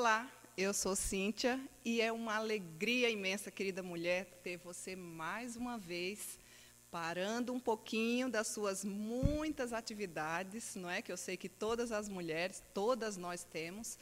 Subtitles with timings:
[0.00, 5.76] Olá, eu sou Cíntia e é uma alegria imensa, querida mulher, ter você mais uma
[5.76, 6.38] vez
[6.90, 11.02] parando um pouquinho das suas muitas atividades, não é?
[11.02, 13.98] Que eu sei que todas as mulheres, todas nós temos,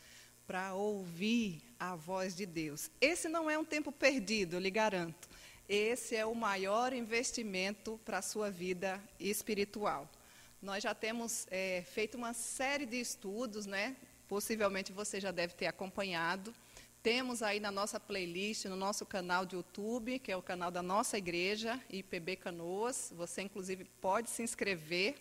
[0.46, 2.92] para ouvir a voz de Deus.
[3.00, 5.28] Esse não é um tempo perdido, eu lhe garanto.
[5.68, 10.08] Esse é o maior investimento para a sua vida espiritual.
[10.62, 13.96] Nós já temos é, feito uma série de estudos, né?
[14.28, 16.54] Possivelmente você já deve ter acompanhado.
[17.02, 20.82] Temos aí na nossa playlist, no nosso canal de YouTube, que é o canal da
[20.82, 23.10] nossa igreja, IPB Canoas.
[23.16, 25.16] Você, inclusive, pode se inscrever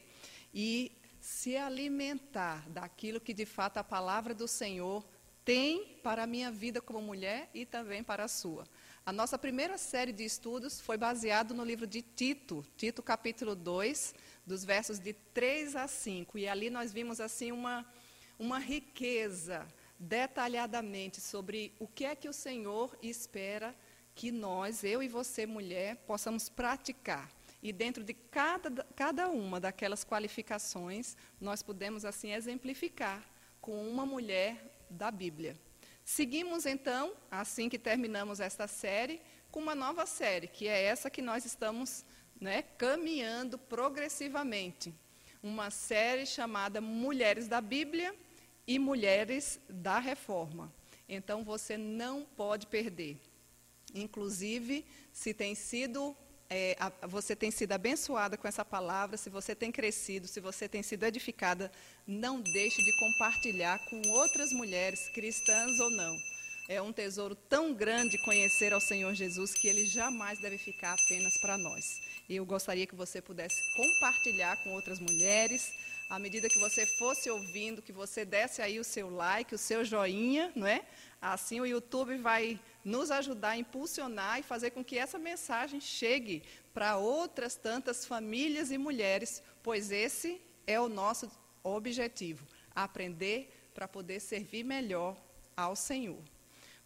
[0.53, 0.91] e
[1.21, 5.05] se alimentar daquilo que, de fato, a palavra do Senhor
[5.45, 8.65] tem para a minha vida como mulher e também para a sua.
[9.05, 14.13] A nossa primeira série de estudos foi baseado no livro de Tito, Tito capítulo 2,
[14.45, 16.37] dos versos de 3 a 5.
[16.37, 17.85] E ali nós vimos assim uma
[18.39, 19.67] uma riqueza
[19.99, 23.75] detalhadamente sobre o que é que o Senhor espera
[24.13, 27.31] que nós, eu e você, mulher, possamos praticar.
[27.61, 33.23] E dentro de cada, cada uma daquelas qualificações, nós podemos assim exemplificar
[33.59, 35.55] com uma mulher da Bíblia.
[36.03, 41.21] Seguimos então, assim que terminamos esta série, com uma nova série, que é essa que
[41.21, 42.05] nós estamos
[42.39, 44.93] né, caminhando progressivamente.
[45.41, 48.15] Uma série chamada Mulheres da Bíblia,
[48.67, 50.71] e mulheres da reforma.
[51.07, 53.17] Então você não pode perder.
[53.95, 56.15] Inclusive, se tem sido
[56.49, 60.67] é, a, você tem sido abençoada com essa palavra, se você tem crescido, se você
[60.67, 61.71] tem sido edificada,
[62.05, 66.17] não deixe de compartilhar com outras mulheres, cristãs ou não.
[66.69, 71.37] É um tesouro tão grande conhecer ao Senhor Jesus que ele jamais deve ficar apenas
[71.39, 71.85] para nós.
[72.27, 75.71] E eu gostaria que você pudesse compartilhar com outras mulheres,
[76.09, 79.83] à medida que você fosse ouvindo, que você desse aí o seu like, o seu
[79.83, 80.85] joinha, não é?
[81.21, 86.43] Assim o YouTube vai nos ajudar a impulsionar e fazer com que essa mensagem chegue
[86.73, 91.29] para outras tantas famílias e mulheres, pois esse é o nosso
[91.63, 95.17] objetivo, aprender para poder servir melhor
[95.55, 96.21] ao Senhor.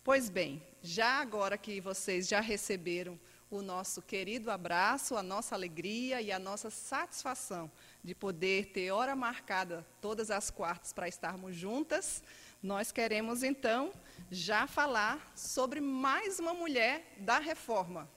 [0.04, 3.20] Pois bem, já agora que vocês já receberam
[3.52, 7.70] o nosso querido abraço, a nossa alegria e a nossa satisfação
[8.04, 12.24] de poder ter hora marcada todas as quartas para estarmos juntas,
[12.62, 13.92] nós queremos então
[14.30, 18.10] já falar sobre mais uma mulher da reforma.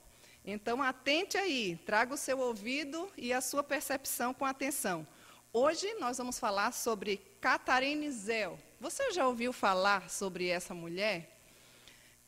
[0.43, 5.05] Então atente aí, traga o seu ouvido e a sua percepção com atenção.
[5.51, 8.59] Hoje nós vamos falar sobre Catarine Zel.
[8.79, 11.39] Você já ouviu falar sobre essa mulher?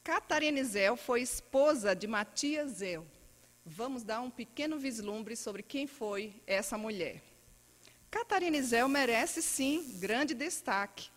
[0.03, 3.05] Catarine Zel foi esposa de Matias Zel.
[3.65, 7.26] Vamos dar um pequeno vislumbre sobre quem foi essa mulher.
[8.09, 11.09] Catarine Zel merece sim grande destaque.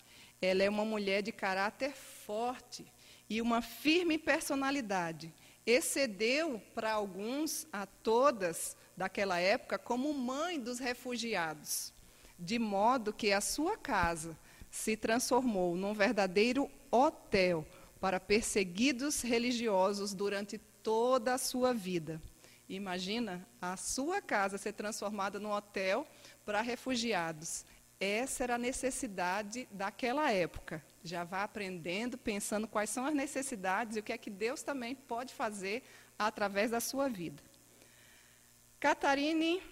[0.43, 2.85] Ela é uma mulher de caráter forte
[3.29, 5.33] e uma firme personalidade.
[5.65, 11.93] Excedeu para alguns, a todas daquela época, como mãe dos refugiados,
[12.39, 14.37] de modo que a sua casa
[14.71, 17.67] se transformou num verdadeiro hotel
[18.01, 22.21] para perseguidos religiosos durante toda a sua vida.
[22.69, 26.07] Imagina a sua casa ser transformada num hotel
[26.45, 27.65] para refugiados.
[27.99, 30.83] Essa era a necessidade daquela época.
[31.05, 34.95] Já vá aprendendo, pensando quais são as necessidades e o que é que Deus também
[34.95, 35.83] pode fazer
[36.19, 37.43] através da sua vida.
[38.79, 39.63] Catarine,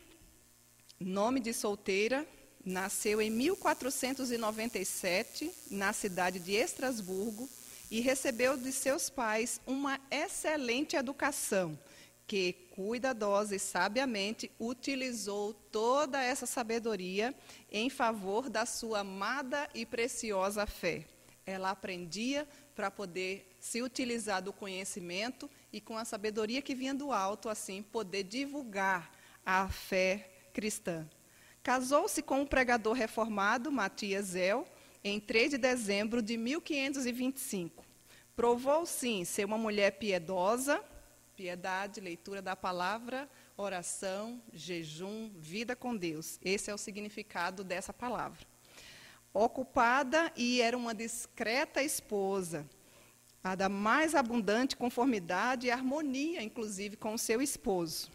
[1.00, 2.26] nome de solteira,
[2.64, 7.48] nasceu em 1497 na cidade de Estrasburgo
[7.90, 11.78] e recebeu de seus pais uma excelente educação,
[12.28, 17.34] que cuidadosa e sabiamente utilizou toda essa sabedoria
[17.72, 21.06] em favor da sua amada e preciosa fé.
[21.46, 22.46] Ela aprendia
[22.76, 27.82] para poder se utilizar do conhecimento e com a sabedoria que vinha do alto, assim,
[27.82, 29.10] poder divulgar
[29.44, 31.08] a fé cristã.
[31.62, 34.66] Casou-se com o pregador reformado Matias Zel,
[35.02, 37.84] em 3 de dezembro de 1525.
[38.36, 40.84] Provou, sim, ser uma mulher piedosa,
[41.38, 46.36] piedade, leitura da palavra, oração, jejum, vida com Deus.
[46.42, 48.44] Esse é o significado dessa palavra.
[49.32, 52.68] Ocupada e era uma discreta esposa,
[53.44, 58.10] a da mais abundante conformidade e harmonia, inclusive, com o seu esposo.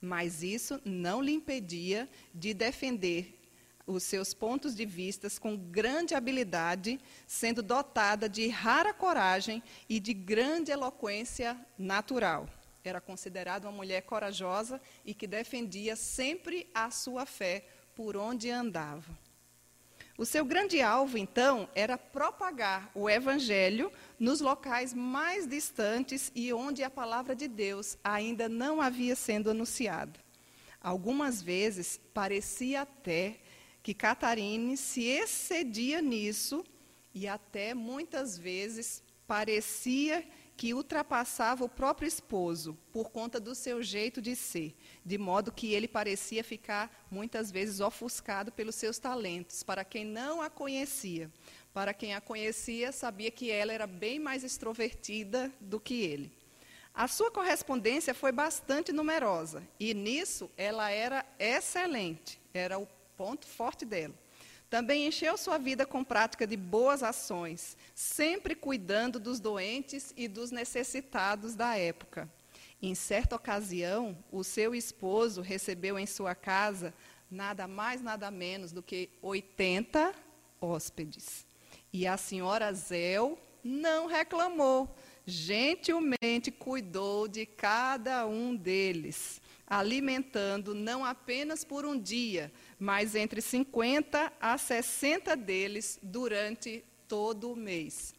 [0.00, 3.43] Mas isso não lhe impedia de defender
[3.86, 10.14] os seus pontos de vistas com grande habilidade, sendo dotada de rara coragem e de
[10.14, 12.48] grande eloquência natural.
[12.82, 19.24] Era considerada uma mulher corajosa e que defendia sempre a sua fé por onde andava.
[20.16, 26.84] O seu grande alvo, então, era propagar o evangelho nos locais mais distantes e onde
[26.84, 30.20] a palavra de Deus ainda não havia sendo anunciada.
[30.80, 33.40] Algumas vezes parecia até
[33.84, 36.64] que Catarine se excedia nisso
[37.14, 40.26] e até muitas vezes parecia
[40.56, 45.74] que ultrapassava o próprio esposo por conta do seu jeito de ser, de modo que
[45.74, 49.62] ele parecia ficar muitas vezes ofuscado pelos seus talentos.
[49.62, 51.30] Para quem não a conhecia,
[51.74, 56.32] para quem a conhecia, sabia que ela era bem mais extrovertida do que ele.
[56.94, 63.84] A sua correspondência foi bastante numerosa e nisso ela era excelente, era o ponto forte
[63.84, 64.14] dela.
[64.70, 70.50] Também encheu sua vida com prática de boas ações, sempre cuidando dos doentes e dos
[70.50, 72.28] necessitados da época.
[72.82, 76.92] Em certa ocasião, o seu esposo recebeu em sua casa
[77.30, 80.14] nada mais, nada menos do que 80
[80.60, 81.46] hóspedes.
[81.92, 84.94] E a senhora Zel não reclamou,
[85.26, 92.52] gentilmente cuidou de cada um deles, alimentando não apenas por um dia,
[92.84, 98.14] mas entre 50 a 60 deles durante todo o mês.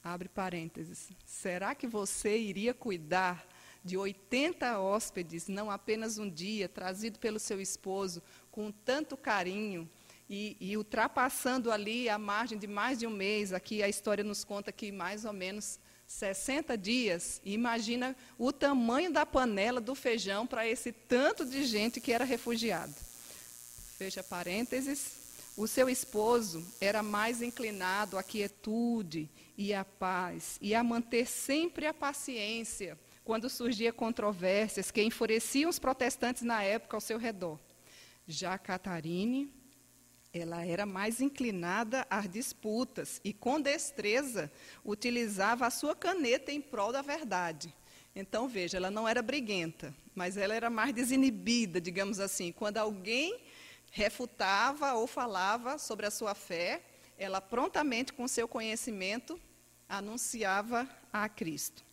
[0.00, 1.08] Abre parênteses.
[1.26, 3.44] Será que você iria cuidar
[3.82, 9.90] de 80 hóspedes, não apenas um dia, trazido pelo seu esposo, com tanto carinho,
[10.28, 13.52] e, e, ultrapassando ali a margem de mais de um mês?
[13.52, 17.42] Aqui a história nos conta que mais ou menos 60 dias.
[17.44, 23.09] Imagina o tamanho da panela do feijão para esse tanto de gente que era refugiado
[24.00, 30.82] fecha parênteses, o seu esposo era mais inclinado à quietude e à paz e a
[30.82, 37.18] manter sempre a paciência quando surgia controvérsias que enfureciam os protestantes na época ao seu
[37.18, 37.60] redor.
[38.26, 39.52] Já Catarine,
[40.32, 44.50] ela era mais inclinada às disputas e com destreza
[44.82, 47.70] utilizava a sua caneta em prol da verdade.
[48.16, 52.50] Então, veja, ela não era briguenta, mas ela era mais desinibida, digamos assim.
[52.50, 53.38] Quando alguém
[53.90, 56.82] refutava ou falava sobre a sua fé,
[57.18, 59.38] ela prontamente, com seu conhecimento,
[59.88, 61.84] anunciava a Cristo.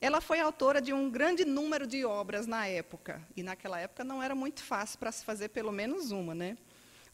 [0.00, 4.22] Ela foi autora de um grande número de obras na época, e naquela época não
[4.22, 6.56] era muito fácil para se fazer pelo menos uma, né?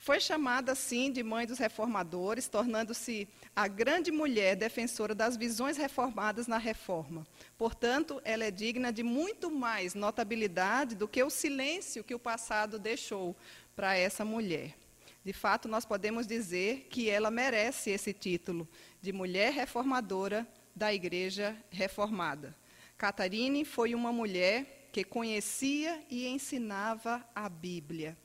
[0.02, 6.46] Foi chamada assim de mãe dos reformadores, tornando-se a grande mulher defensora das visões reformadas
[6.46, 7.26] na reforma.
[7.58, 12.78] Portanto, ela é digna de muito mais notabilidade do que o silêncio que o passado
[12.78, 13.36] deixou
[13.80, 14.76] para essa mulher.
[15.24, 18.68] De fato, nós podemos dizer que ela merece esse título
[19.00, 20.46] de mulher reformadora
[20.76, 22.54] da Igreja Reformada.
[22.98, 28.18] Catarine foi uma mulher que conhecia e ensinava a Bíblia.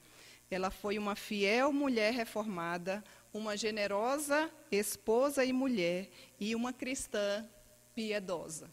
[0.52, 3.02] Ela foi uma fiel mulher reformada,
[3.34, 7.50] uma generosa esposa e mulher e uma cristã
[7.94, 8.70] piedosa.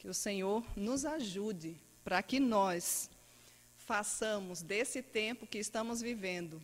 [0.00, 3.08] Que o Senhor nos ajude para que nós
[3.82, 6.60] façamos desse tempo que estamos vivendo,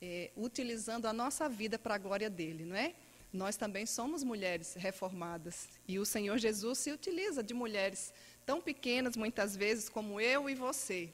[0.00, 2.94] é, utilizando a nossa vida para a glória dele, não é?
[3.32, 8.12] Nós também somos mulheres reformadas e o Senhor Jesus se utiliza de mulheres
[8.46, 11.12] tão pequenas, muitas vezes, como eu e você,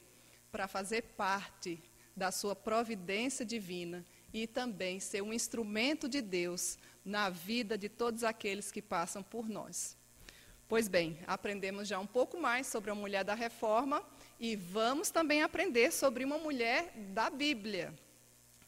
[0.53, 1.83] para fazer parte
[2.17, 8.23] da sua providência divina e também ser um instrumento de Deus na vida de todos
[8.23, 9.97] aqueles que passam por nós.
[10.69, 14.05] Pois bem, aprendemos já um pouco mais sobre a mulher da reforma
[14.39, 17.95] e vamos também aprender sobre uma mulher da Bíblia.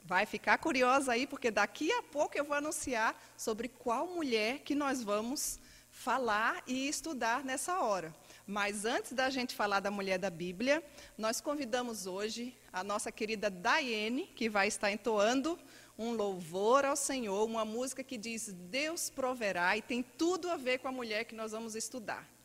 [0.04, 4.75] Vai ficar curiosa aí, porque daqui a pouco eu vou anunciar sobre qual mulher que
[4.75, 5.58] nós vamos
[5.90, 8.14] falar e estudar nessa hora.
[8.46, 10.85] Mas antes da gente falar da mulher da Bíblia,
[11.18, 15.58] nós convidamos hoje a nossa querida Daiane, que vai estar entoando
[15.99, 20.78] um louvor ao Senhor, uma música que diz Deus proverá e tem tudo a ver
[20.78, 22.35] com a mulher que nós vamos estudar.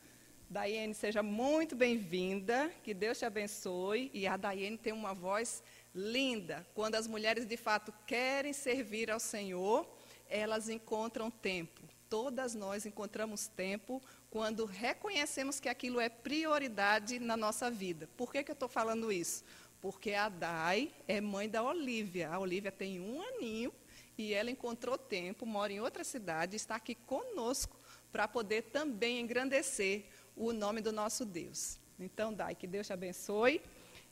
[0.52, 4.12] Daiane, seja muito bem-vinda, que Deus te abençoe.
[4.14, 5.64] E a Daiane tem uma voz
[5.96, 6.68] linda.
[6.76, 9.88] Quando as mulheres de fato querem servir ao Senhor,
[10.30, 11.80] elas encontram tempo.
[12.10, 18.10] Todas nós encontramos tempo quando reconhecemos que aquilo é prioridade na nossa vida.
[18.18, 19.46] Por que, que eu estou falando isso?
[19.80, 22.30] Porque a Dai é mãe da Olivia.
[22.30, 23.72] A Olivia tem um aninho
[24.18, 27.80] e ela encontrou tempo, mora em outra cidade, está aqui conosco
[28.12, 30.04] para poder também engrandecer
[30.36, 31.80] o nome do nosso Deus.
[32.00, 33.62] Então, Dai, que Deus te abençoe.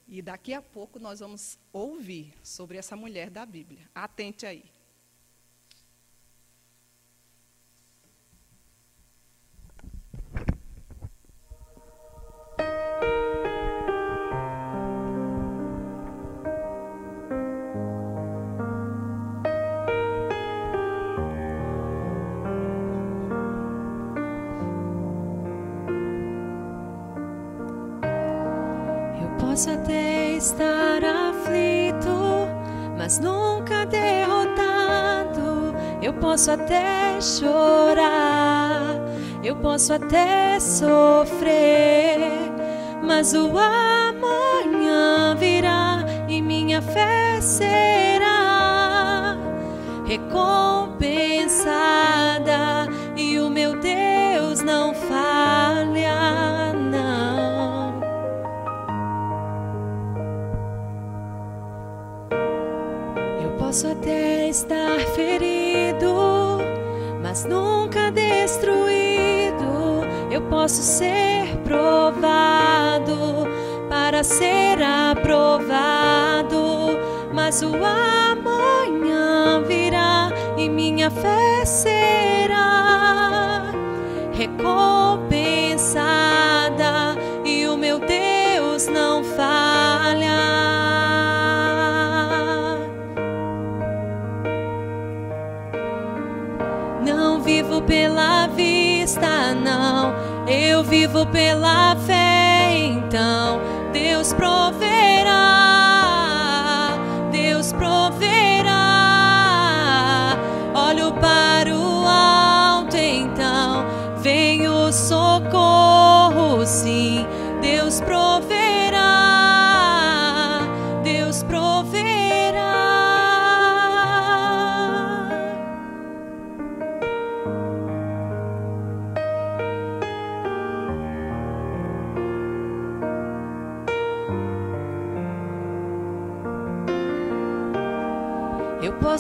[0.08, 3.88] E daqui a pouco nós vamos ouvir sobre essa mulher da Bíblia.
[3.94, 4.64] Atente aí.
[30.60, 32.50] Estar aflito,
[32.98, 35.74] mas nunca derrotado.
[36.02, 38.96] Eu posso até chorar,
[39.42, 42.20] eu posso até sofrer,
[43.02, 49.38] mas o amanhã virá e minha fé será
[50.06, 51.39] recompensada
[64.60, 66.60] estar ferido,
[67.22, 70.04] mas nunca destruído.
[70.30, 73.48] Eu posso ser provado
[73.90, 75.80] para ser aprovado,
[77.34, 81.49] mas o amanhã virá e minha fé
[101.26, 101.89] pela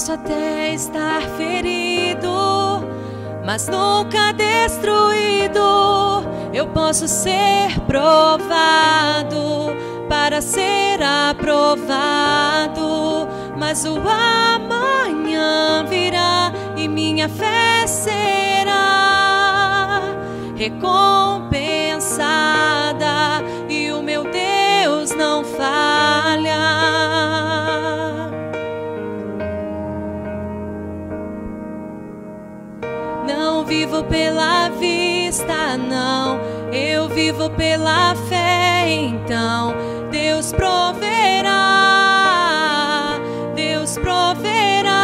[0.09, 2.83] posso até estar ferido,
[3.45, 5.59] mas nunca destruído.
[6.51, 9.67] Eu posso ser provado
[10.07, 12.79] para ser aprovado,
[13.57, 18.71] mas o amanhã virá e minha fé será
[20.55, 21.38] recompensada
[34.09, 36.39] pela vista, não.
[36.71, 39.73] Eu vivo pela fé, então
[40.11, 41.59] Deus proverá.
[43.55, 44.99] Deus proverá.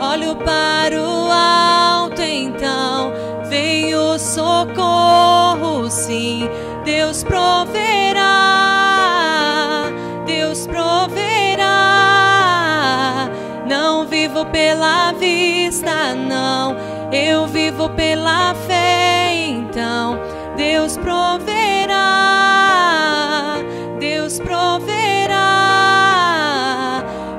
[0.00, 3.12] Olho para o alto, então
[3.48, 6.48] vem o socorro, sim.
[6.84, 8.30] Deus proverá.
[10.26, 11.70] Deus proverá.
[13.68, 16.89] Não vivo pela vista, não.
[17.80, 20.20] Vivo pela fé, então
[20.54, 21.96] Deus proverá.
[23.98, 25.38] Deus proverá.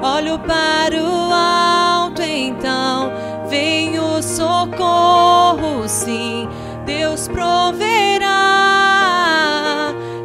[0.01, 3.11] Olho para o alto, então
[3.49, 6.49] vem o socorro, sim.
[6.87, 8.29] Deus proverá.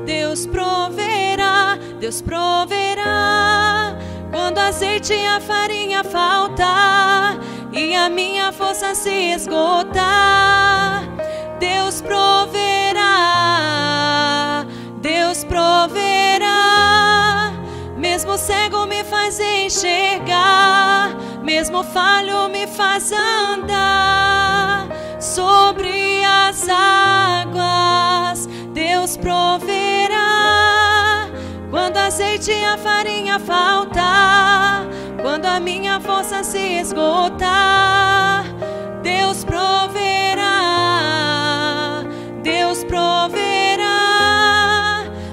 [0.06, 1.76] Deus proverá.
[2.00, 3.94] Deus proverá.
[4.30, 7.37] Quando azeite e a farinha faltar
[7.76, 11.02] e a minha força se esgotar,
[11.61, 13.04] Deus proverá,
[15.02, 16.56] Deus proverá.
[17.99, 24.88] Mesmo cego me faz enxergar, mesmo falho me faz andar
[25.21, 28.47] sobre as águas.
[28.73, 30.16] Deus proverá.
[31.71, 34.87] Quando azeite e a farinha faltar,
[35.26, 38.45] quando a minha força se esgotar,
[39.02, 40.45] Deus proverá,
[42.45, 43.42] Deus proverá.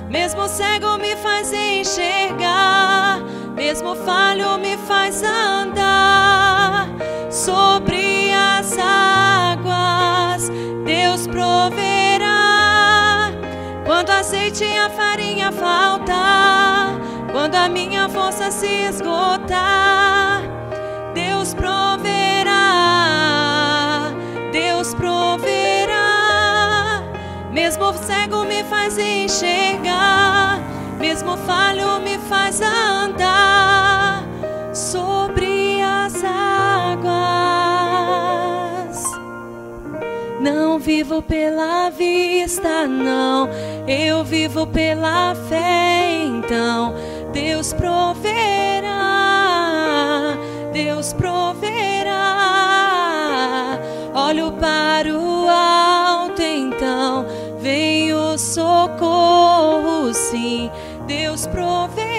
[0.10, 3.20] Mesmo cego me faz enxergar,
[3.54, 6.88] mesmo falho me faz andar
[7.30, 10.50] sobre as águas,
[10.84, 12.32] Deus proverá.
[13.86, 16.83] Quando azeite e a farinha faltar,
[17.34, 20.44] quando a minha força se esgotar,
[21.16, 22.52] Deus proverá,
[24.52, 26.04] Deus proverá.
[27.52, 30.60] Mesmo cego me faz enxergar,
[31.00, 34.24] mesmo falho me faz andar
[34.72, 37.04] sobre as águas.
[40.40, 43.50] Não vivo pela vista, não.
[43.88, 46.94] Eu vivo pela fé, então
[47.34, 48.94] Deus proverá.
[50.72, 52.14] Deus proverá.
[54.14, 57.26] Olho para o alto, então
[57.60, 60.70] vem o socorro, sim.
[61.08, 62.13] Deus proverá,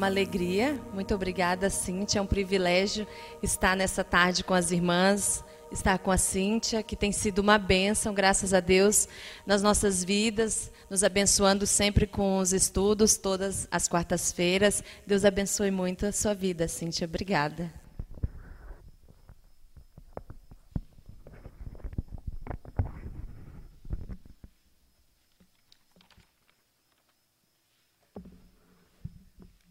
[0.00, 0.80] uma alegria.
[0.94, 2.20] Muito obrigada, Cíntia.
[2.20, 3.06] É um privilégio
[3.42, 8.12] estar nessa tarde com as irmãs estar com a Cíntia, que tem sido uma bênção,
[8.12, 9.06] graças a Deus,
[9.46, 14.82] nas nossas vidas, nos abençoando sempre com os estudos, todas as quartas-feiras.
[15.06, 17.04] Deus abençoe muito a sua vida, Cíntia.
[17.04, 17.79] Obrigada.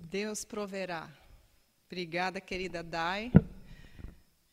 [0.09, 1.07] Deus proverá.
[1.85, 3.31] Obrigada, querida Dai.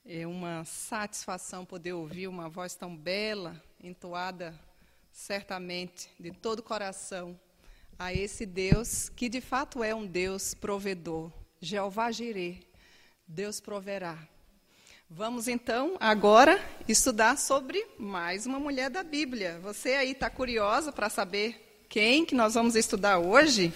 [0.04, 4.54] É uma satisfação poder ouvir uma voz tão bela, entoada
[5.10, 7.40] certamente de todo o coração
[7.98, 11.32] a esse Deus que de fato é um Deus provedor.
[11.58, 12.60] Jeová Jireh,
[13.26, 14.18] Deus proverá.
[15.08, 19.58] Vamos então agora estudar sobre mais uma mulher da Bíblia.
[19.60, 23.72] Você aí está curiosa para saber quem que nós vamos estudar hoje?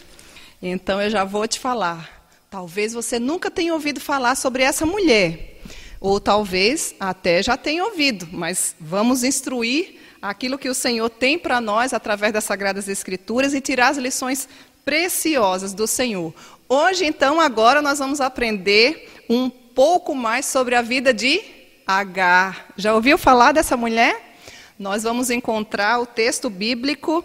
[0.63, 2.21] Então eu já vou te falar.
[2.51, 5.61] Talvez você nunca tenha ouvido falar sobre essa mulher.
[6.01, 11.61] Ou talvez até já tenha ouvido, mas vamos instruir aquilo que o Senhor tem para
[11.61, 14.49] nós através das Sagradas Escrituras e tirar as lições
[14.85, 16.35] preciosas do Senhor.
[16.69, 21.41] Hoje, então, agora nós vamos aprender um pouco mais sobre a vida de
[21.87, 22.73] Agar.
[22.77, 24.37] Já ouviu falar dessa mulher?
[24.79, 27.25] Nós vamos encontrar o texto bíblico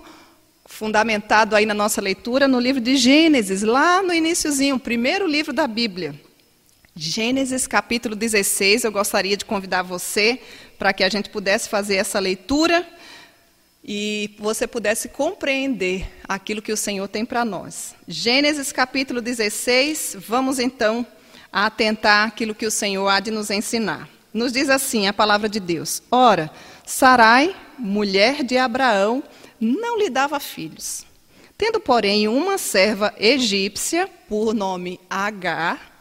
[0.75, 5.53] fundamentado aí na nossa leitura no livro de Gênesis, lá no iníciozinho, o primeiro livro
[5.53, 6.13] da Bíblia.
[6.94, 10.38] Gênesis capítulo 16, eu gostaria de convidar você
[10.77, 12.85] para que a gente pudesse fazer essa leitura
[13.81, 17.96] e você pudesse compreender aquilo que o Senhor tem para nós.
[18.05, 21.07] Gênesis capítulo 16, vamos então
[21.53, 24.09] atentar aquilo que o Senhor há de nos ensinar.
[24.33, 26.51] Nos diz assim a palavra de Deus: Ora,
[26.85, 29.24] Sarai, mulher de Abraão,
[29.66, 31.06] não lhe dava filhos.
[31.58, 35.96] Tendo, porém, uma serva egípcia, por nome Agar,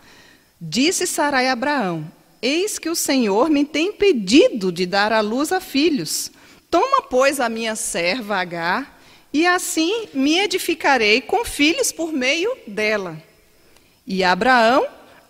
[0.66, 5.53] Disse Sarai a Abraão: Eis que o Senhor me tem impedido de dar à luz
[5.53, 6.31] a filhos.
[6.70, 8.98] Toma, pois, a minha serva Agar,
[9.31, 13.22] e assim me edificarei com filhos por meio dela.
[14.07, 14.87] E Abraão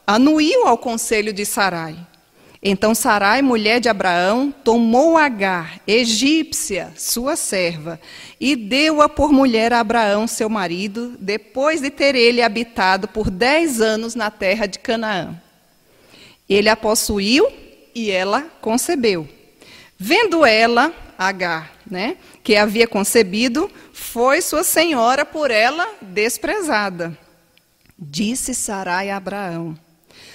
[0.06, 1.96] anuiu ao conselho de Sarai.
[2.66, 8.00] Então Sarai, mulher de Abraão, tomou Agar, egípcia, sua serva,
[8.40, 13.82] e deu-a por mulher a Abraão, seu marido, depois de ter ele habitado por dez
[13.82, 15.38] anos na terra de Canaã.
[16.48, 17.46] Ele a possuiu
[17.94, 19.28] e ela concebeu.
[19.98, 27.16] Vendo ela, Agar, né, que havia concebido, foi sua senhora por ela desprezada.
[27.96, 29.78] Disse Sarai a Abraão: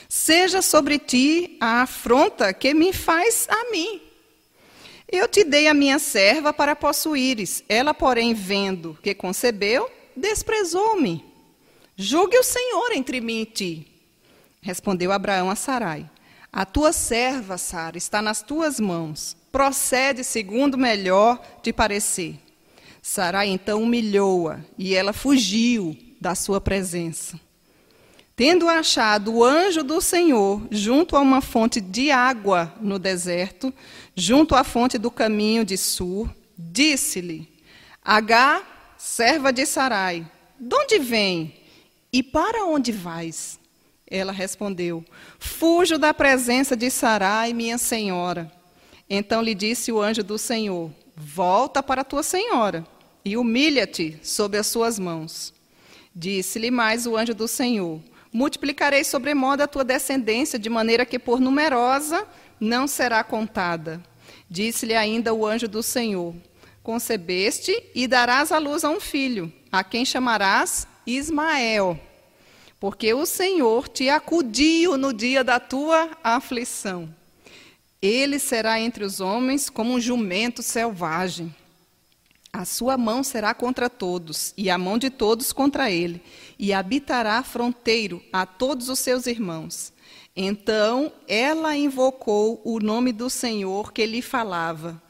[0.09, 4.01] Seja sobre ti a afronta que me faz a mim.
[5.07, 7.63] Eu te dei a minha serva para possuíres.
[7.69, 11.23] Ela, porém, vendo que concebeu, desprezou-me.
[11.95, 13.87] Julgue o Senhor entre mim e ti.
[14.61, 16.09] Respondeu Abraão a Sarai:
[16.51, 19.37] A tua serva, Sara, está nas tuas mãos.
[19.51, 22.39] Procede segundo melhor te parecer.
[22.99, 27.39] Sarai então humilhou-a e ela fugiu da sua presença.
[28.39, 33.73] Tendo achado o anjo do Senhor junto a uma fonte de água no deserto,
[34.15, 37.51] junto à fonte do caminho de Sur, disse-lhe:
[38.01, 38.63] Agá,
[38.97, 40.25] serva de Sarai,
[40.57, 41.53] de onde vem
[42.13, 43.59] e para onde vais?
[44.09, 45.03] Ela respondeu:
[45.37, 48.49] Fujo da presença de Sarai, minha senhora.
[49.09, 52.87] Então lhe disse o anjo do Senhor: Volta para tua senhora
[53.25, 55.53] e humilha-te sob as suas mãos.
[56.15, 57.99] Disse-lhe mais o anjo do Senhor:
[58.31, 62.27] Multiplicarei sobremodo a tua descendência, de maneira que por numerosa
[62.59, 64.01] não será contada.
[64.49, 66.35] Disse-lhe ainda o anjo do Senhor:
[66.83, 71.99] Concebeste e darás à luz a um filho, a quem chamarás Ismael,
[72.79, 77.13] porque o Senhor te acudiu no dia da tua aflição.
[78.01, 81.53] Ele será entre os homens como um jumento selvagem.
[82.51, 86.21] A sua mão será contra todos, e a mão de todos contra ele,
[86.59, 89.93] e habitará fronteiro a todos os seus irmãos.
[90.35, 95.01] Então ela invocou o nome do Senhor que lhe falava: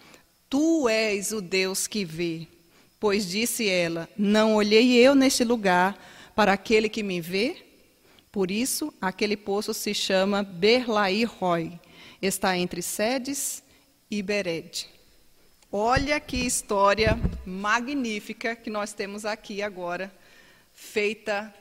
[0.48, 2.48] Tu és o Deus que vê.
[3.00, 5.98] Pois disse ela: Não olhei eu neste lugar
[6.36, 7.66] para aquele que me vê?
[8.32, 11.80] Por isso, aquele poço se chama Berlaí Roy.
[12.22, 13.64] Está entre Sedes
[14.12, 14.88] e Bered.
[15.72, 20.12] Olha que história magnífica que nós temos aqui agora,
[20.80, 21.54] feita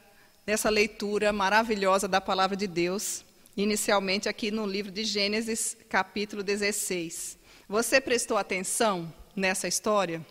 [0.47, 3.25] nessa leitura maravilhosa da palavra de Deus,
[3.57, 7.37] inicialmente aqui no livro de Gênesis, capítulo 16.
[7.69, 10.25] Você prestou atenção nessa história?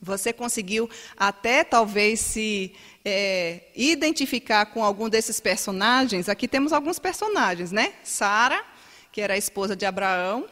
[0.00, 2.72] Você conseguiu até talvez se
[3.04, 6.28] é, identificar com algum desses personagens?
[6.28, 7.94] Aqui temos alguns personagens, né?
[8.04, 8.64] Sara,
[9.12, 10.46] que era a esposa de Abraão,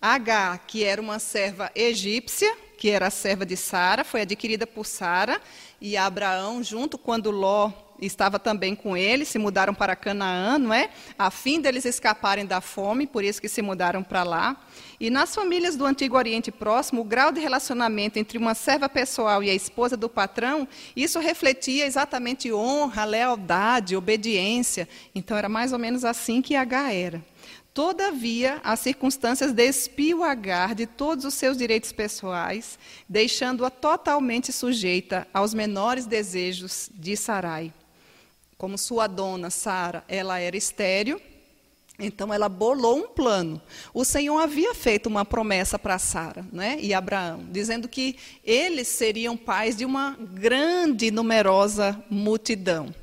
[0.00, 4.84] H, que era uma serva egípcia, que era a serva de Sara, foi adquirida por
[4.84, 5.40] Sara,
[5.80, 10.90] e Abraão, junto quando Ló estava também com ele, se mudaram para Canaã, não é?
[11.18, 14.56] A fim deles escaparem da fome, por isso que se mudaram para lá.
[15.00, 19.42] E nas famílias do Antigo Oriente Próximo, o grau de relacionamento entre uma serva pessoal
[19.42, 24.88] e a esposa do patrão, isso refletia exatamente honra, lealdade, obediência.
[25.14, 27.24] Então era mais ou menos assim que H era.
[27.76, 35.52] Todavia, as circunstâncias despiam Agar de todos os seus direitos pessoais, deixando-a totalmente sujeita aos
[35.52, 37.70] menores desejos de Sarai.
[38.56, 41.20] Como sua dona, Sara, ela era estéril,
[41.98, 43.60] então ela bolou um plano.
[43.92, 49.36] O Senhor havia feito uma promessa para Sara né, e Abraão, dizendo que eles seriam
[49.36, 52.94] pais de uma grande e numerosa multidão.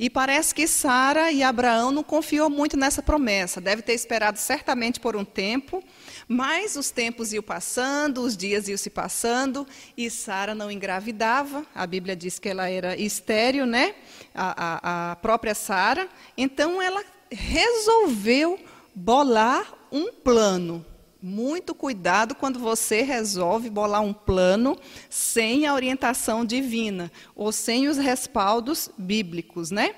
[0.00, 3.60] E parece que Sara e Abraão não confiou muito nessa promessa.
[3.60, 5.84] Deve ter esperado certamente por um tempo,
[6.26, 11.66] mas os tempos iam passando, os dias iam se passando, e Sara não engravidava.
[11.74, 13.94] A Bíblia diz que ela era estéril, né?
[14.34, 16.08] A, a, a própria Sara.
[16.34, 18.58] Então ela resolveu
[18.94, 20.82] bolar um plano.
[21.22, 24.78] Muito cuidado quando você resolve bolar um plano
[25.08, 29.94] sem a orientação divina ou sem os respaldos bíblicos, né?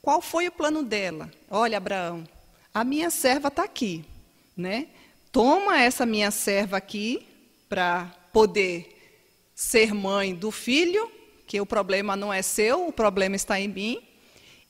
[0.00, 1.30] Qual foi o plano dela?
[1.50, 2.24] Olha, Abraão,
[2.72, 4.04] a minha serva está aqui,
[4.56, 4.86] né?
[5.32, 7.26] Toma essa minha serva aqui
[7.68, 8.92] para poder
[9.54, 11.10] ser mãe do filho,
[11.46, 14.02] que o problema não é seu, o problema está em mim.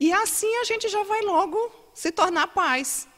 [0.01, 3.09] E assim a gente já vai logo se tornar paz.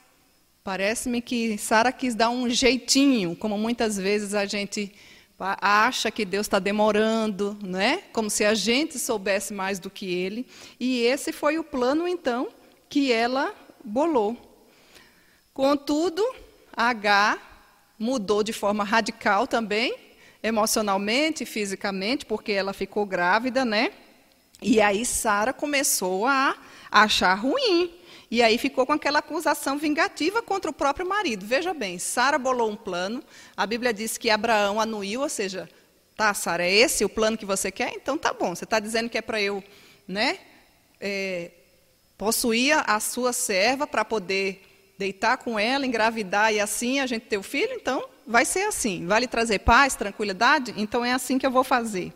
[0.64, 4.94] Parece-me que Sara quis dar um jeitinho, como muitas vezes a gente
[5.38, 8.04] acha que Deus está demorando, né?
[8.14, 10.46] como se a gente soubesse mais do que Ele.
[10.80, 12.48] E esse foi o plano, então,
[12.88, 14.38] que ela bolou.
[15.52, 16.24] Contudo,
[16.74, 17.38] H
[17.98, 19.94] mudou de forma radical também,
[20.42, 23.92] emocionalmente, fisicamente, porque ela ficou grávida, né?
[24.62, 26.56] E aí Sara começou a
[26.90, 31.46] achar ruim e aí ficou com aquela acusação vingativa contra o próprio marido.
[31.46, 33.22] Veja bem, Sara bolou um plano,
[33.56, 35.68] a Bíblia diz que Abraão anuiu, ou seja,
[36.16, 37.92] tá, Sara, é esse o plano que você quer?
[37.94, 39.62] Então tá bom, você está dizendo que é para eu
[40.06, 40.38] né,
[41.00, 41.50] é,
[42.16, 44.62] possuir a sua serva para poder
[44.98, 47.72] deitar com ela, engravidar e assim a gente ter o filho?
[47.74, 49.06] Então vai ser assim.
[49.06, 50.74] Vai lhe trazer paz, tranquilidade?
[50.76, 52.12] Então é assim que eu vou fazer.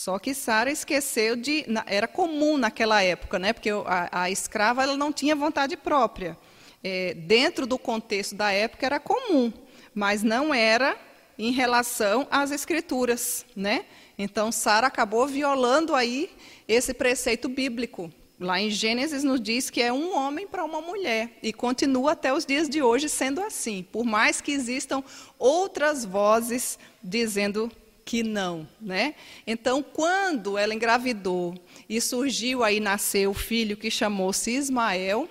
[0.00, 1.66] Só que Sara esqueceu de.
[1.84, 3.52] Era comum naquela época, né?
[3.52, 6.38] porque a, a escrava ela não tinha vontade própria.
[6.82, 9.52] É, dentro do contexto da época era comum,
[9.94, 10.96] mas não era
[11.38, 13.44] em relação às escrituras.
[13.54, 13.84] Né?
[14.16, 16.30] Então Sara acabou violando aí
[16.66, 18.10] esse preceito bíblico.
[18.40, 21.32] Lá em Gênesis nos diz que é um homem para uma mulher.
[21.42, 23.86] E continua até os dias de hoje sendo assim.
[23.92, 25.04] Por mais que existam
[25.38, 27.70] outras vozes dizendo
[28.10, 29.14] que não, né?
[29.46, 31.54] Então, quando ela engravidou
[31.88, 35.28] e surgiu aí nasceu o filho que chamou-se Ismael,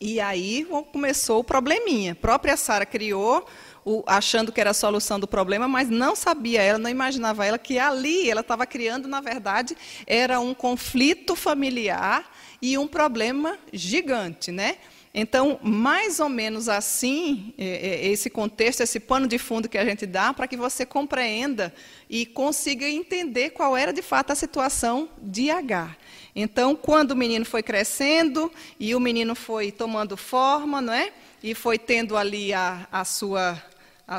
[0.00, 2.12] e aí começou o probleminha.
[2.12, 3.46] A própria Sara criou
[3.84, 7.58] o, achando que era a solução do problema, mas não sabia ela, não imaginava ela
[7.58, 9.76] que ali ela estava criando, na verdade,
[10.06, 12.24] era um conflito familiar
[12.62, 14.78] e um problema gigante, né?
[15.14, 19.84] Então, mais ou menos assim, é, é, esse contexto, esse pano de fundo que a
[19.84, 21.72] gente dá para que você compreenda
[22.08, 25.98] e consiga entender qual era de fato a situação de Agar.
[26.34, 31.12] Então, quando o menino foi crescendo e o menino foi tomando forma, não é?
[31.42, 33.62] E foi tendo ali a, a sua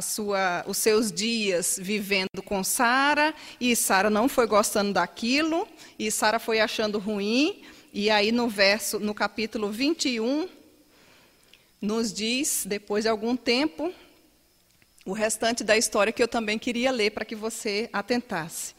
[0.02, 5.68] sua, os seus dias vivendo com Sara, e Sara não foi gostando daquilo,
[6.00, 7.62] e Sara foi achando ruim,
[7.94, 10.48] e aí no verso, no capítulo 21,
[11.84, 13.93] nos diz, depois de algum tempo,
[15.06, 18.74] o restante da história que eu também queria ler para que você atentasse.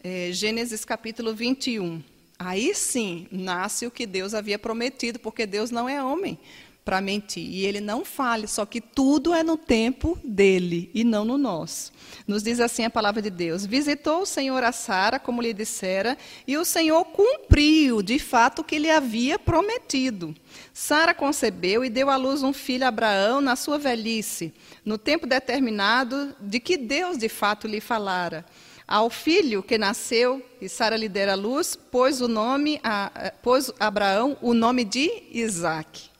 [0.00, 2.00] É, Gênesis capítulo 21.
[2.38, 6.38] Aí sim nasce o que Deus havia prometido, porque Deus não é homem
[6.84, 7.48] para mentir.
[7.48, 11.92] E ele não falha, só que tudo é no tempo dele e não no nosso.
[12.26, 16.18] Nos diz assim a palavra de Deus: Visitou o Senhor a Sara, como lhe dissera,
[16.46, 20.34] e o Senhor cumpriu de fato o que lhe havia prometido.
[20.72, 24.52] Sara concebeu e deu à luz um filho a Abraão na sua velhice,
[24.84, 28.44] no tempo determinado de que Deus de fato lhe falara.
[28.86, 34.36] Ao filho que nasceu, e Sara lhe dera luz, pôs o nome a, pôs Abraão
[34.42, 36.13] o nome de Isaque.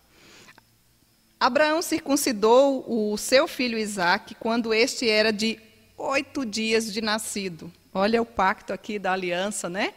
[1.44, 5.60] Abraão circuncidou o seu filho Isaque quando este era de
[5.94, 7.70] oito dias de nascido.
[7.92, 9.92] Olha o pacto aqui da aliança, né?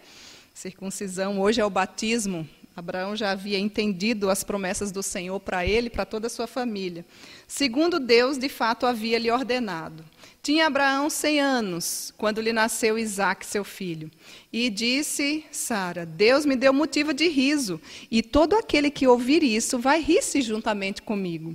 [0.54, 2.46] Circuncisão, hoje é o batismo.
[2.76, 6.48] Abraão já havia entendido as promessas do Senhor para ele e para toda a sua
[6.48, 7.06] família.
[7.48, 10.04] Segundo Deus, de fato, havia lhe ordenado.
[10.48, 14.10] Tinha Abraão cem anos quando lhe nasceu Isaac, seu filho.
[14.50, 19.78] E disse Sara: Deus me deu motivo de riso, e todo aquele que ouvir isso
[19.78, 21.54] vai rir-se juntamente comigo.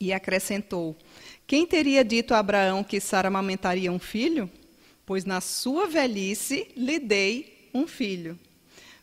[0.00, 0.96] E acrescentou:
[1.46, 4.50] Quem teria dito a Abraão que Sara amamentaria um filho?
[5.04, 8.38] Pois na sua velhice lhe dei um filho.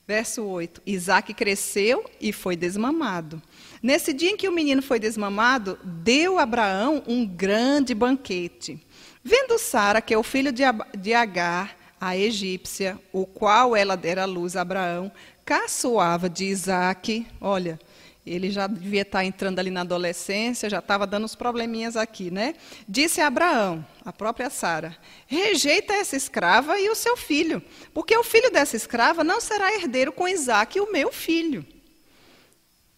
[0.07, 3.39] Verso 8: Isaac cresceu e foi desmamado.
[3.81, 8.85] Nesse dia em que o menino foi desmamado, deu Abraão um grande banquete.
[9.23, 14.61] Vendo Sara que o filho de Agar, a egípcia, o qual ela dera luz a
[14.61, 15.11] Abraão,
[15.45, 17.79] caçoava de Isaac, olha,
[18.25, 22.53] ele já devia estar entrando ali na adolescência, já estava dando uns probleminhas aqui, né?
[22.87, 27.61] Disse a Abraão, a própria Sara: rejeita essa escrava e o seu filho,
[27.93, 31.65] porque o filho dessa escrava não será herdeiro com Isaac, o meu filho.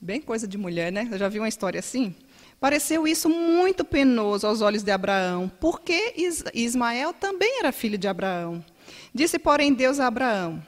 [0.04, 1.08] Bem coisa de mulher, né?
[1.12, 2.16] Eu já vi uma história assim?
[2.60, 6.16] Pareceu isso muito penoso aos olhos de Abraão, porque
[6.56, 8.66] Ismael também era filho de Abraão.
[9.14, 10.60] Disse, porém, Deus a Abraão: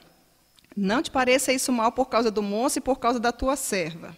[0.78, 4.16] Não te pareça isso mal por causa do moço e por causa da tua serva.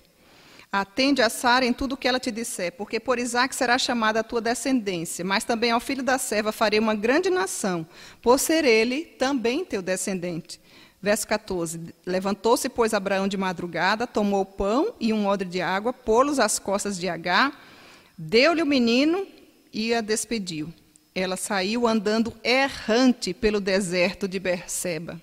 [0.69, 4.19] Atende a Sara em tudo o que ela te disser, porque por Isaac será chamada
[4.19, 7.88] a tua descendência, mas também ao filho da serva farei uma grande nação,
[8.21, 10.60] por ser ele também teu descendente.
[11.06, 16.39] Verso 14: Levantou-se, pois, Abraão de madrugada, tomou pão e um odre de água, pô-los
[16.39, 17.63] às costas de Agar,
[18.18, 19.28] deu-lhe o menino
[19.72, 20.74] e a despediu.
[21.13, 25.22] Ela saiu andando errante pelo deserto de Berseba.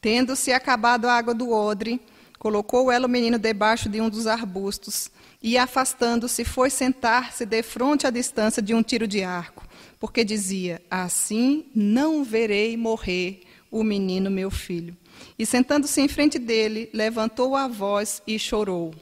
[0.00, 2.00] Tendo-se acabado a água do odre,
[2.42, 5.08] Colocou ela o menino debaixo de um dos arbustos
[5.40, 9.64] e, afastando-se, foi sentar-se defronte à distância de um tiro de arco,
[10.00, 14.96] porque dizia: Assim não verei morrer o menino meu filho.
[15.38, 18.94] E sentando-se em frente dele, levantou a voz e chorou.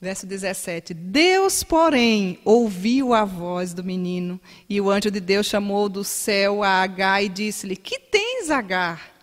[0.00, 5.88] Verso 17: Deus, porém, ouviu a voz do menino, e o anjo de Deus chamou
[5.88, 9.16] do céu a Agar e disse-lhe: Que tens, Agar?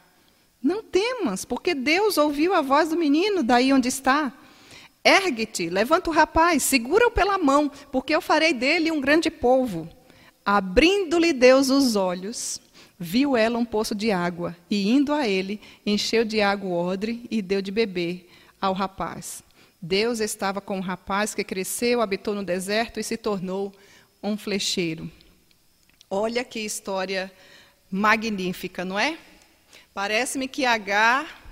[0.62, 4.34] Não temas, porque Deus ouviu a voz do menino daí onde está.
[5.04, 9.88] Ergue-te, levanta o rapaz, segura-o pela mão, porque eu farei dele um grande povo.
[10.44, 12.60] Abrindo-lhe Deus os olhos,
[13.00, 17.26] viu ela um poço de água, e indo a ele, encheu de água o odre
[17.30, 18.30] e deu de beber
[18.60, 19.44] ao rapaz.
[19.82, 23.74] Deus estava com o rapaz que cresceu, habitou no deserto e se tornou
[24.24, 25.12] um flecheiro.
[26.10, 27.32] Olha que história
[27.92, 29.18] magnífica, não é?
[29.94, 31.44] Parece-me que Agar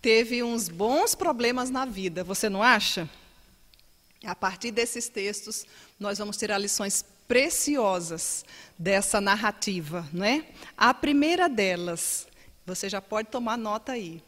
[0.00, 3.08] teve uns bons problemas na vida, você não acha?
[4.24, 5.66] A partir desses textos,
[5.98, 8.44] nós vamos tirar lições preciosas
[8.78, 10.44] dessa narrativa, não é?
[10.76, 12.28] A primeira delas,
[12.66, 14.22] você já pode tomar nota aí.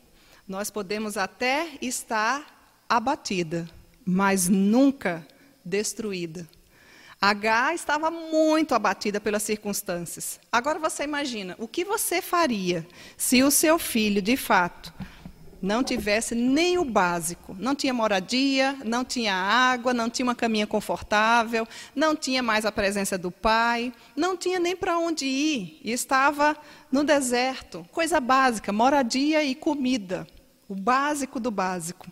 [0.48, 3.68] Nós podemos até estar abatida,
[4.06, 5.28] mas nunca
[5.62, 6.48] destruída.
[7.20, 10.40] H estava muito abatida pelas circunstâncias.
[10.50, 12.86] Agora você imagina, o que você faria
[13.18, 14.94] se o seu filho, de fato,
[15.64, 17.56] não tivesse nem o básico?
[17.58, 22.70] Não tinha moradia, não tinha água, não tinha uma caminha confortável, não tinha mais a
[22.70, 26.54] presença do pai, não tinha nem para onde ir, e estava
[26.92, 27.86] no deserto.
[27.90, 30.26] Coisa básica, moradia e comida.
[30.68, 32.06] O básico do básico.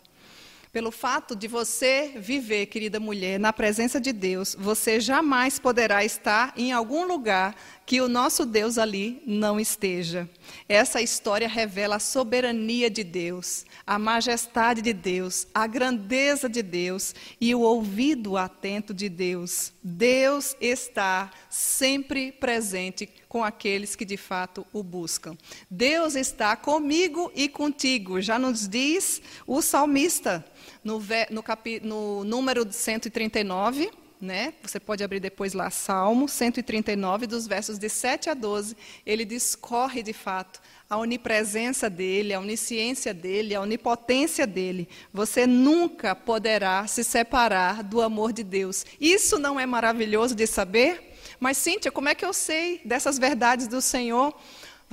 [0.73, 6.55] Pelo fato de você viver, querida mulher, na presença de Deus, você jamais poderá estar
[6.57, 7.55] em algum lugar
[7.85, 10.29] que o nosso Deus ali não esteja.
[10.69, 17.15] Essa história revela a soberania de Deus, a majestade de Deus, a grandeza de Deus
[17.41, 19.73] e o ouvido atento de Deus.
[19.83, 25.37] Deus está sempre presente com aqueles que de fato o buscam.
[25.71, 30.45] Deus está comigo e contigo, já nos diz o salmista
[30.85, 31.45] no, no,
[31.83, 33.91] no número 139,
[34.23, 34.55] né?
[34.63, 38.77] Você pode abrir depois lá Salmo 139, dos versos de 7 a 12.
[39.05, 44.89] Ele discorre de fato a onipresença dele, a onisciência dele, a onipotência dele.
[45.13, 48.87] Você nunca poderá se separar do amor de Deus.
[49.01, 51.13] Isso não é maravilhoso de saber?
[51.41, 54.33] Mas, Cíntia, como é que eu sei dessas verdades do Senhor?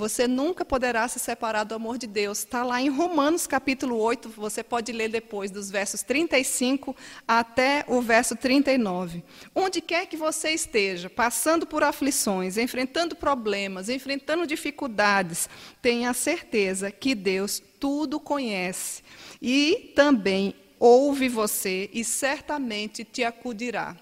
[0.00, 2.38] Você nunca poderá se separar do amor de Deus.
[2.38, 6.96] Está lá em Romanos capítulo 8, você pode ler depois, dos versos 35
[7.28, 9.22] até o verso 39.
[9.54, 15.50] Onde quer que você esteja, passando por aflições, enfrentando problemas, enfrentando dificuldades,
[15.82, 19.02] tenha certeza que Deus tudo conhece
[19.42, 23.94] e também ouve você e certamente te acudirá.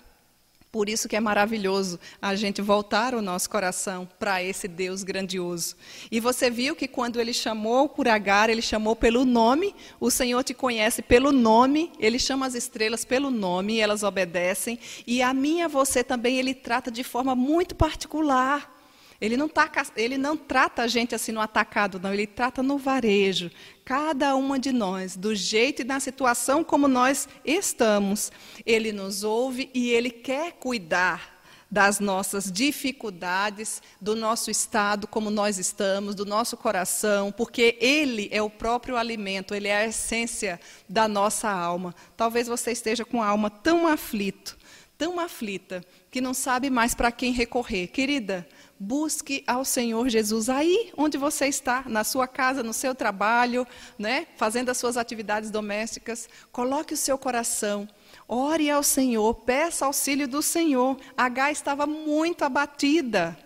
[0.78, 5.74] Por isso que é maravilhoso a gente voltar o nosso coração para esse Deus grandioso.
[6.08, 10.44] E você viu que quando ele chamou por Agar, ele chamou pelo nome, o Senhor
[10.44, 15.66] te conhece pelo nome, ele chama as estrelas pelo nome, elas obedecem, e a minha
[15.66, 18.72] você também ele trata de forma muito particular.
[19.20, 19.50] Ele não,
[19.96, 23.50] ele não trata a gente assim no atacado, não, ele trata no varejo.
[23.88, 28.30] Cada uma de nós, do jeito e na situação como nós estamos,
[28.66, 35.56] ele nos ouve e ele quer cuidar das nossas dificuldades, do nosso estado, como nós
[35.56, 41.08] estamos, do nosso coração, porque Ele é o próprio alimento, Ele é a essência da
[41.08, 41.94] nossa alma.
[42.14, 44.58] Talvez você esteja com a alma tão aflito,
[44.98, 47.86] tão aflita, que não sabe mais para quem recorrer.
[47.86, 48.46] Querida,
[48.78, 53.66] busque ao Senhor Jesus aí onde você está, na sua casa, no seu trabalho,
[53.98, 56.28] né, fazendo as suas atividades domésticas.
[56.52, 57.88] Coloque o seu coração,
[58.26, 60.96] ore ao Senhor, peça auxílio do Senhor.
[61.16, 63.36] H estava muito abatida,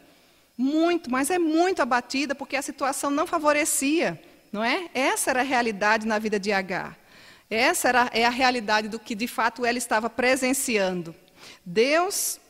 [0.57, 4.21] muito, mas é muito abatida porque a situação não favorecia,
[4.53, 4.91] não é?
[4.93, 6.97] Essa era a realidade na vida de H.
[7.49, 11.15] Essa era, é a realidade do que de fato ela estava presenciando.
[11.65, 12.41] Deus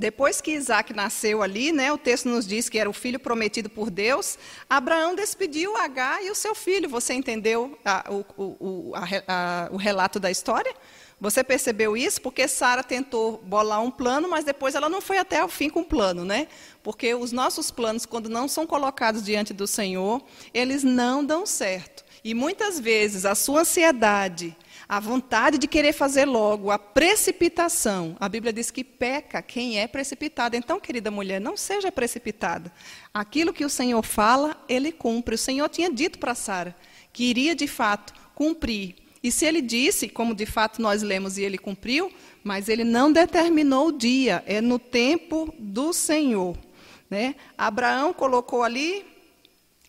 [0.00, 3.68] depois que Isaac nasceu ali, né, o texto nos diz que era o filho prometido
[3.68, 6.88] por Deus, Abraão despediu Agar e o seu filho.
[6.88, 10.74] Você entendeu a, o, o, a, a, o relato da história?
[11.20, 12.22] Você percebeu isso?
[12.22, 15.80] Porque Sara tentou bolar um plano, mas depois ela não foi até o fim com
[15.80, 16.48] o plano, né?
[16.82, 20.22] Porque os nossos planos, quando não são colocados diante do Senhor,
[20.54, 22.06] eles não dão certo.
[22.24, 24.56] E muitas vezes a sua ansiedade,
[24.90, 28.16] a vontade de querer fazer logo, a precipitação.
[28.18, 30.56] A Bíblia diz que peca quem é precipitado.
[30.56, 32.72] Então, querida mulher, não seja precipitada.
[33.14, 35.36] Aquilo que o Senhor fala, ele cumpre.
[35.36, 36.74] O Senhor tinha dito para Sara
[37.12, 38.96] que iria de fato cumprir.
[39.22, 42.10] E se ele disse, como de fato nós lemos e ele cumpriu,
[42.42, 46.58] mas ele não determinou o dia, é no tempo do Senhor.
[47.08, 47.36] Né?
[47.56, 49.06] Abraão colocou ali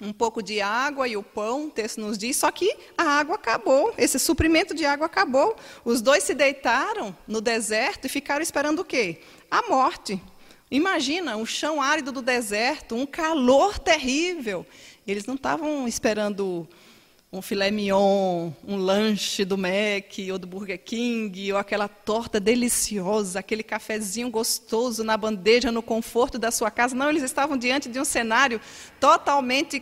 [0.01, 3.35] um pouco de água e o pão, o texto nos diz, só que a água
[3.35, 5.55] acabou, esse suprimento de água acabou.
[5.85, 9.21] Os dois se deitaram no deserto e ficaram esperando o quê?
[9.49, 10.19] A morte.
[10.71, 14.65] Imagina, um chão árido do deserto, um calor terrível.
[15.05, 16.67] Eles não estavam esperando
[17.33, 23.39] um filé mignon, um lanche do Mac ou do Burger King, ou aquela torta deliciosa,
[23.39, 26.93] aquele cafezinho gostoso na bandeja, no conforto da sua casa.
[26.93, 28.59] Não, eles estavam diante de um cenário
[28.99, 29.81] totalmente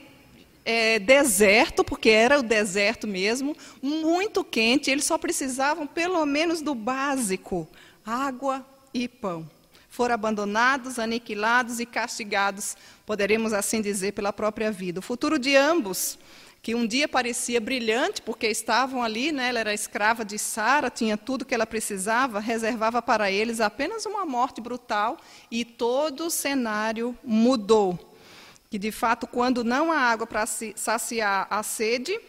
[0.64, 6.76] é, deserto, porque era o deserto mesmo, muito quente, eles só precisavam pelo menos do
[6.76, 7.68] básico:
[8.06, 9.50] água e pão.
[9.90, 15.00] Foram abandonados, aniquilados e castigados, poderemos assim dizer, pela própria vida.
[15.00, 16.20] O futuro de ambos,
[16.62, 21.18] que um dia parecia brilhante, porque estavam ali, né, ela era escrava de Sara, tinha
[21.18, 25.18] tudo que ela precisava, reservava para eles apenas uma morte brutal,
[25.50, 28.10] e todo o cenário mudou
[28.70, 32.20] que de fato, quando não há água para saciar a sede,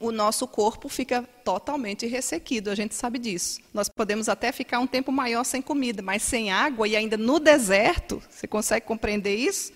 [0.00, 3.60] o nosso corpo fica totalmente ressequido, a gente sabe disso.
[3.72, 7.38] Nós podemos até ficar um tempo maior sem comida, mas sem água e ainda no
[7.38, 9.72] deserto, você consegue compreender isso?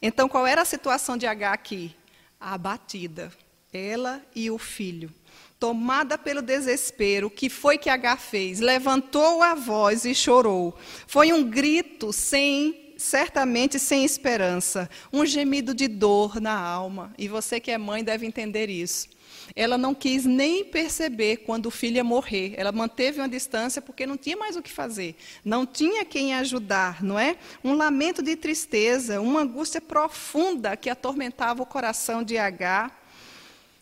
[0.00, 1.94] Então, qual era a situação de H aqui?
[2.40, 3.30] Abatida,
[3.72, 5.12] ela e o filho.
[5.58, 8.60] Tomada pelo desespero, o que foi que H fez?
[8.60, 10.74] Levantou a voz e chorou.
[11.06, 17.14] Foi um grito sem certamente sem esperança, um gemido de dor na alma.
[17.16, 19.08] E você que é mãe deve entender isso.
[19.54, 22.54] Ela não quis nem perceber quando o filho ia morrer.
[22.56, 25.16] Ela manteve uma distância porque não tinha mais o que fazer.
[25.44, 27.36] Não tinha quem ajudar, não é?
[27.62, 33.00] Um lamento de tristeza, uma angústia profunda que atormentava o coração de Agar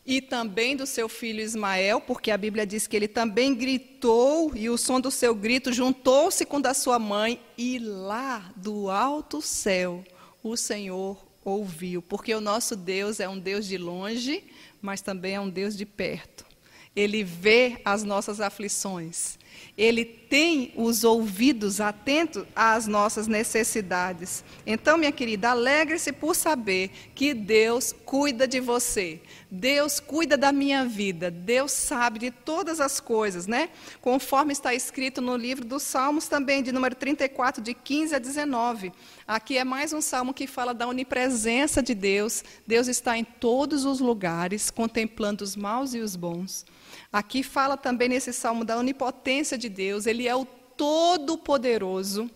[0.08, 4.70] e também do seu filho Ismael, porque a Bíblia diz que ele também gritou, e
[4.70, 9.42] o som do seu grito juntou-se com o da sua mãe, e lá do alto
[9.42, 10.02] céu
[10.42, 14.44] o Senhor ouviu, porque o nosso Deus é um Deus de longe,
[14.80, 16.46] mas também é um Deus de perto.
[16.94, 19.38] Ele vê as nossas aflições,
[19.76, 24.42] ele tem os ouvidos atentos às nossas necessidades.
[24.66, 29.20] Então, minha querida, alegre-se por saber que Deus cuida de você.
[29.50, 31.30] Deus cuida da minha vida.
[31.30, 33.70] Deus sabe de todas as coisas, né?
[34.00, 38.92] Conforme está escrito no livro dos Salmos também, de número 34, de 15 a 19.
[39.26, 42.44] Aqui é mais um salmo que fala da onipresença de Deus.
[42.66, 46.66] Deus está em todos os lugares, contemplando os maus e os bons.
[47.10, 50.06] Aqui fala também nesse salmo da onipotência de Deus.
[50.06, 52.30] Ele é o todo-poderoso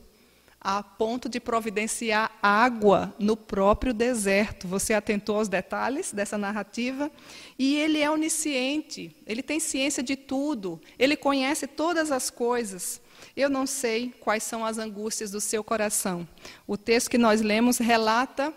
[0.64, 4.68] a ponto de providenciar água no próprio deserto.
[4.68, 7.10] Você atentou aos detalhes dessa narrativa?
[7.58, 13.00] E ele é onisciente, ele tem ciência de tudo, ele conhece todas as coisas.
[13.36, 16.26] Eu não sei quais são as angústias do seu coração.
[16.66, 18.54] O texto que nós lemos relata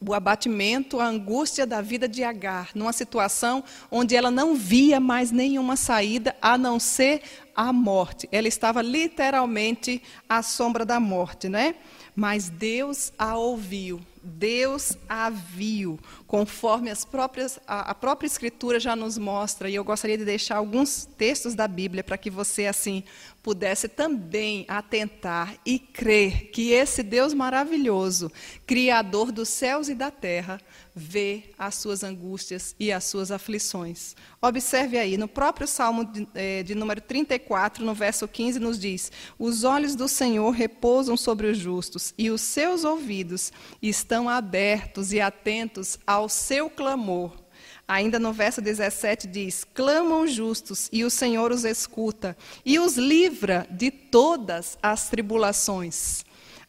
[0.00, 5.30] o abatimento, a angústia da vida de Agar, numa situação onde ela não via mais
[5.30, 7.22] nenhuma saída a não ser
[7.54, 8.28] a morte.
[8.30, 11.74] Ela estava literalmente à sombra da morte, né?
[12.14, 18.96] Mas Deus a ouviu, Deus a viu, conforme as próprias, a, a própria Escritura já
[18.96, 23.04] nos mostra, e eu gostaria de deixar alguns textos da Bíblia para que você assim
[23.42, 28.30] pudesse também atentar e crer que esse Deus maravilhoso,
[28.66, 30.60] Criador dos céus e da terra,
[30.98, 34.16] vê as suas angústias e as suas aflições.
[34.40, 39.12] Observe aí, no próprio Salmo de, eh, de número 34, no verso 15, nos diz:
[39.38, 45.20] Os olhos do Senhor repousam sobre os justos, e os seus ouvidos estão abertos e
[45.20, 47.44] atentos ao seu clamor.
[47.86, 53.66] Ainda no verso 17 diz: Clamam justos, e o Senhor os escuta, e os livra
[53.70, 56.24] de todas as tribulações.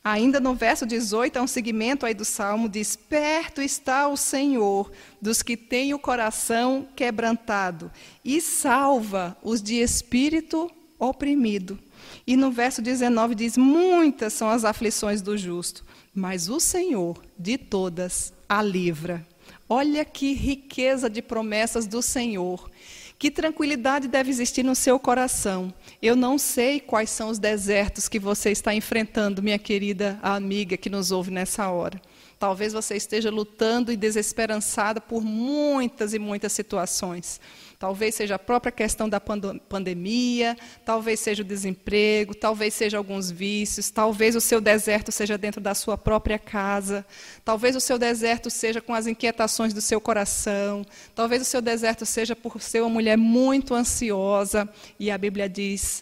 [0.10, 4.90] Ainda no verso 18, há um segmento aí do salmo, diz: Perto está o Senhor
[5.22, 7.92] dos que têm o coração quebrantado,
[8.24, 11.78] e salva os de espírito oprimido.
[12.26, 15.84] E no verso 19 diz: Muitas são as aflições do justo,
[16.16, 19.28] mas o Senhor de todas a livra.
[19.68, 22.72] Olha que riqueza de promessas do Senhor.
[23.20, 25.74] Que tranquilidade deve existir no seu coração.
[26.00, 30.90] Eu não sei quais são os desertos que você está enfrentando, minha querida amiga que
[30.90, 32.00] nos ouve nessa hora.
[32.40, 37.42] Talvez você esteja lutando e desesperançada por muitas e muitas situações.
[37.80, 43.92] Talvez seja a própria questão da pandemia, talvez seja o desemprego, talvez seja alguns vícios,
[43.92, 47.06] talvez o seu deserto seja dentro da sua própria casa,
[47.46, 50.84] talvez o seu deserto seja com as inquietações do seu coração,
[51.14, 54.68] talvez o seu deserto seja por ser uma mulher muito ansiosa,
[55.00, 56.02] e a Bíblia diz: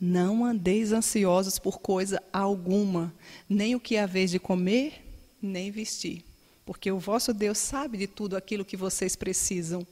[0.00, 3.12] não andeis ansiosos por coisa alguma,
[3.48, 5.07] nem o que é a vez de comer,
[5.40, 6.24] nem vestir,
[6.64, 9.86] porque o vosso Deus sabe de tudo aquilo que vocês precisam.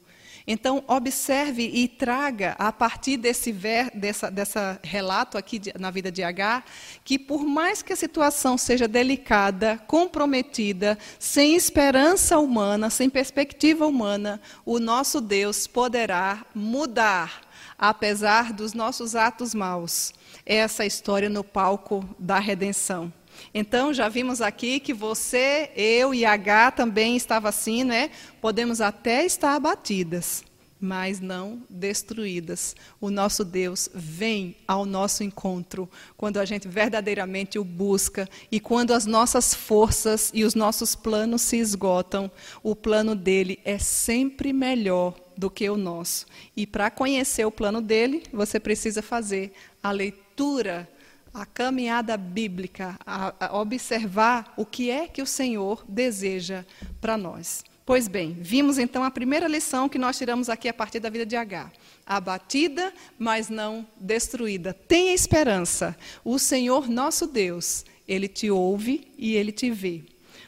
[0.47, 6.11] Então, observe e traga, a partir desse ver, dessa, dessa relato aqui de, na vida
[6.11, 6.65] de Agar,
[7.05, 14.41] que por mais que a situação seja delicada, comprometida, sem esperança humana, sem perspectiva humana,
[14.65, 17.43] o nosso Deus poderá mudar,
[17.77, 20.15] apesar dos nossos atos maus.
[20.45, 23.13] Essa é história no palco da redenção.
[23.55, 28.11] Então, já vimos aqui que você, eu e H também estava assim, né?
[28.41, 30.45] Podemos até estar abatidas,
[30.80, 32.76] mas não destruídas.
[33.01, 38.93] O nosso Deus vem ao nosso encontro quando a gente verdadeiramente o busca e quando
[38.93, 42.30] as nossas forças e os nossos planos se esgotam,
[42.62, 46.26] o plano dele é sempre melhor do que o nosso.
[46.57, 50.89] E para conhecer o plano dele, você precisa fazer a leitura
[51.37, 56.64] a caminhada bíblica, a, a observar o que é que o Senhor deseja
[56.99, 57.62] para nós.
[57.84, 61.26] Pois bem, vimos então a primeira lição que nós tiramos aqui a partir da vida
[61.26, 61.70] de Agar.
[62.07, 64.72] Abatida, mas não destruída.
[64.72, 65.95] Tenha esperança.
[66.24, 70.05] O Senhor nosso Deus, Ele te ouve e Ele te vê.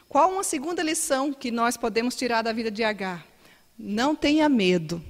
[0.09, 3.25] Qual uma segunda lição que nós podemos tirar da vida de Agar?
[3.77, 5.01] Não tenha medo.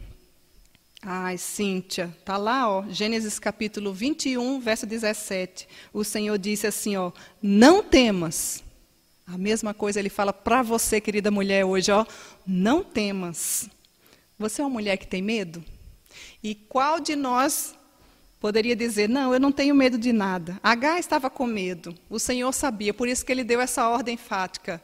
[1.02, 5.66] Ai, Cíntia, tá lá, ó, Gênesis capítulo 21, verso 17.
[5.94, 8.62] O Senhor disse assim, ó: "Não temas".
[9.26, 12.06] A mesma coisa ele fala para você, querida mulher, hoje, ó:
[12.46, 13.70] "Não temas".
[14.38, 15.64] Você é uma mulher que tem medo?
[16.44, 17.76] E qual de nós
[18.38, 20.60] poderia dizer: "Não, eu não tenho medo de nada"?
[20.62, 21.96] H estava com medo.
[22.10, 24.84] O Senhor sabia, por isso que ele deu essa ordem enfática,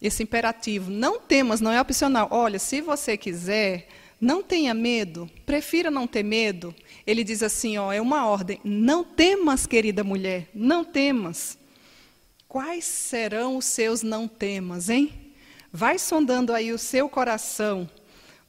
[0.00, 2.28] esse imperativo: "Não temas", não é opcional.
[2.30, 3.88] Olha, se você quiser,
[4.24, 6.74] não tenha medo, prefira não ter medo.
[7.06, 11.58] Ele diz assim, ó, é uma ordem: não temas, querida mulher, não temas.
[12.48, 15.12] Quais serão os seus não temas, hein?
[15.70, 17.88] Vai sondando aí o seu coração.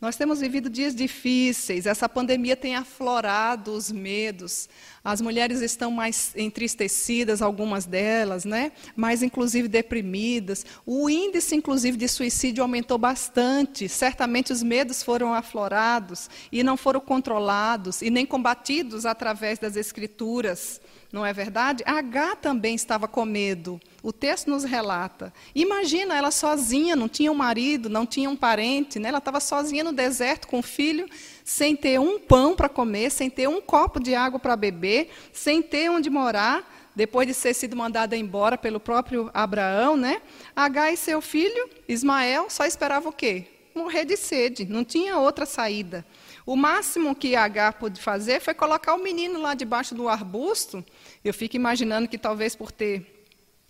[0.05, 4.69] Nós temos vivido dias difíceis, essa pandemia tem aflorado os medos.
[5.03, 8.71] As mulheres estão mais entristecidas, algumas delas, né?
[8.95, 10.63] mais inclusive deprimidas.
[10.85, 13.89] O índice, inclusive, de suicídio aumentou bastante.
[13.89, 20.79] Certamente os medos foram aflorados e não foram controlados e nem combatidos através das escrituras.
[21.15, 21.81] Não é verdade?
[21.85, 23.79] H também estava com medo.
[24.03, 25.33] O texto nos relata.
[25.55, 29.07] Imagina ela sozinha, não tinha um marido, não tinha um parente, né?
[29.07, 31.07] ela estava sozinha no deserto com o filho,
[31.41, 35.61] sem ter um pão para comer, sem ter um copo de água para beber, sem
[35.61, 40.21] ter onde morar, depois de ter sido mandada embora pelo próprio Abraão, né?
[40.53, 43.45] H e seu filho, Ismael, só esperava o quê?
[43.73, 46.05] Morrer de sede, não tinha outra saída.
[46.45, 50.85] O máximo que H pôde fazer foi colocar o menino lá debaixo do arbusto.
[51.25, 53.25] Eu fico imaginando que talvez por ter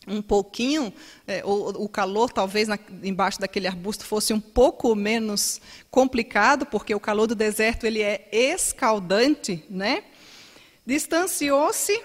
[0.06, 0.94] um pouquinho,
[1.26, 6.94] é, o, o, calor talvez na, embaixo daquele arbusto fosse um pouco menos complicado, porque
[6.94, 10.04] o calor do deserto ele é escaldante, né?
[10.86, 12.04] Distanciou-se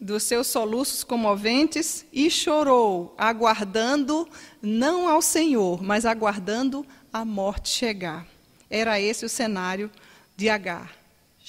[0.00, 4.26] dos seus soluços comoventes e chorou, aguardando
[4.62, 8.26] não ao Senhor, mas aguardando a morte chegar.
[8.70, 9.90] Era esse o cenário
[10.36, 10.99] de Agar.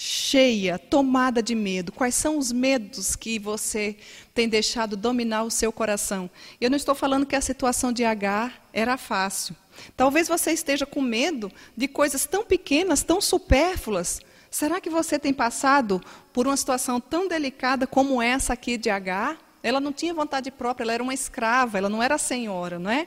[0.03, 1.91] Cheia, tomada de medo.
[1.91, 3.95] Quais são os medos que você
[4.33, 6.27] tem deixado dominar o seu coração?
[6.59, 9.55] Eu não estou falando que a situação de Agar era fácil.
[9.95, 14.19] Talvez você esteja com medo de coisas tão pequenas, tão supérfluas.
[14.49, 16.01] Será que você tem passado
[16.33, 19.37] por uma situação tão delicada como essa aqui de Agar?
[19.61, 23.05] Ela não tinha vontade própria, ela era uma escrava, ela não era senhora, não é?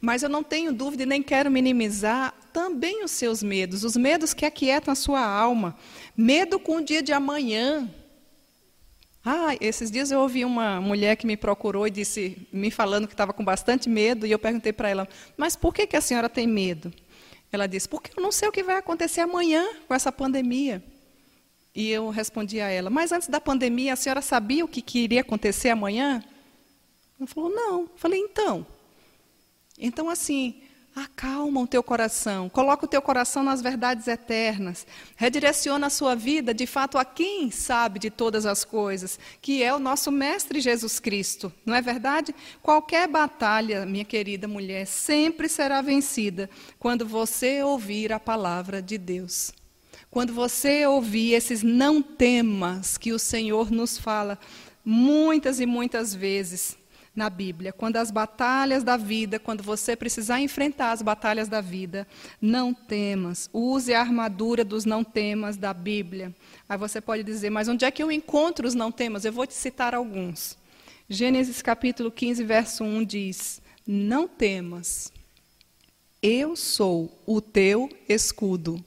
[0.00, 4.32] Mas eu não tenho dúvida e nem quero minimizar também os seus medos, os medos
[4.32, 5.76] que aquietam a sua alma.
[6.16, 7.88] Medo com o dia de amanhã.
[9.24, 13.14] Ah, esses dias eu ouvi uma mulher que me procurou e disse, me falando que
[13.14, 16.28] estava com bastante medo, e eu perguntei para ela, mas por que, que a senhora
[16.28, 16.92] tem medo?
[17.50, 20.84] Ela disse, porque eu não sei o que vai acontecer amanhã com essa pandemia.
[21.74, 24.98] E eu respondi a ela, mas antes da pandemia, a senhora sabia o que, que
[25.00, 26.22] iria acontecer amanhã?
[27.18, 27.80] Ela falou, não.
[27.80, 28.66] Eu falei, então,
[29.78, 30.62] então, assim,
[30.94, 36.54] acalma o teu coração, coloca o teu coração nas verdades eternas, redireciona a sua vida,
[36.54, 41.00] de fato, a quem sabe de todas as coisas, que é o nosso Mestre Jesus
[41.00, 42.32] Cristo, não é verdade?
[42.62, 46.48] Qualquer batalha, minha querida mulher, sempre será vencida
[46.78, 49.52] quando você ouvir a palavra de Deus.
[50.10, 54.38] Quando você ouvir esses não temas que o Senhor nos fala
[54.84, 56.76] muitas e muitas vezes,
[57.14, 57.72] na Bíblia.
[57.72, 62.06] Quando as batalhas da vida, quando você precisar enfrentar as batalhas da vida,
[62.40, 63.48] não temas.
[63.52, 66.34] Use a armadura dos não temas da Bíblia.
[66.68, 69.24] Aí você pode dizer, mas onde é que eu encontro os não temas?
[69.24, 70.56] Eu vou te citar alguns.
[71.08, 75.12] Gênesis capítulo 15, verso 1 diz: Não temas,
[76.22, 78.82] eu sou o teu escudo.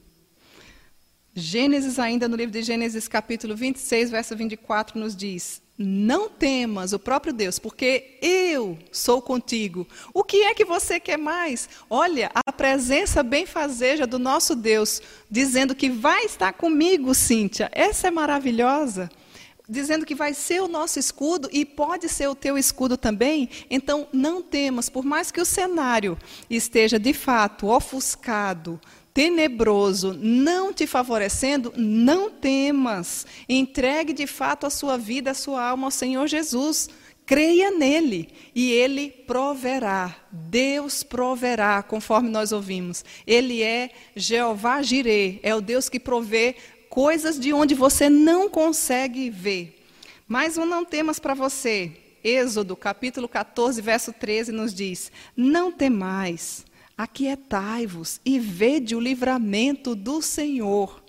[1.35, 6.97] Gênesis, ainda no livro de Gênesis, capítulo 26, verso 24, nos diz: não temas o
[6.97, 9.87] próprio Deus, porque eu sou contigo.
[10.13, 11.69] O que é que você quer mais?
[11.89, 17.69] Olha, a presença benfazeja do nosso Deus, dizendo que vai estar comigo, Cíntia.
[17.71, 19.09] Essa é maravilhosa.
[19.69, 23.49] Dizendo que vai ser o nosso escudo e pode ser o teu escudo também.
[23.69, 26.17] Então, não temas, por mais que o cenário
[26.49, 28.79] esteja de fato ofuscado,
[29.17, 33.25] tenebroso não te favorecendo, não temas.
[33.49, 36.87] Entregue de fato a sua vida, a sua alma ao Senhor Jesus.
[37.25, 40.15] Creia nele e ele proverá.
[40.31, 43.03] Deus proverá, conforme nós ouvimos.
[43.25, 46.55] Ele é Jeová Jireh, é o Deus que provê
[46.87, 49.83] coisas de onde você não consegue ver.
[50.27, 51.91] Mais um não temas para você.
[52.23, 56.66] Êxodo, capítulo 14, verso 13 nos diz: Não temais
[56.97, 61.03] aquietai-vos e vede o livramento do Senhor.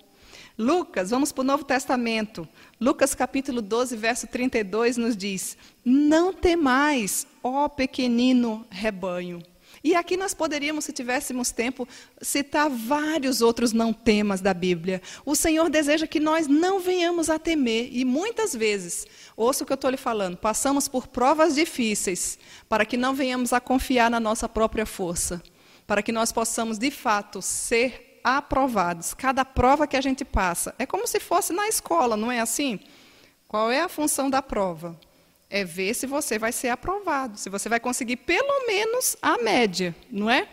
[0.57, 2.47] Lucas, vamos para o Novo Testamento.
[2.79, 9.41] Lucas capítulo 12, verso 32 nos diz: Não temais, ó pequenino rebanho.
[9.81, 11.87] E aqui nós poderíamos, se tivéssemos tempo,
[12.21, 15.01] citar vários outros não temas da Bíblia.
[15.25, 19.71] O Senhor deseja que nós não venhamos a temer, e muitas vezes, ouça o que
[19.71, 22.37] eu estou lhe falando, passamos por provas difíceis
[22.67, 25.41] para que não venhamos a confiar na nossa própria força
[25.89, 29.15] para que nós possamos, de fato, ser aprovados.
[29.15, 32.79] Cada prova que a gente passa é como se fosse na escola, não é assim?
[33.47, 34.95] Qual é a função da prova?
[35.49, 39.95] É ver se você vai ser aprovado, se você vai conseguir pelo menos a média,
[40.11, 40.47] não é?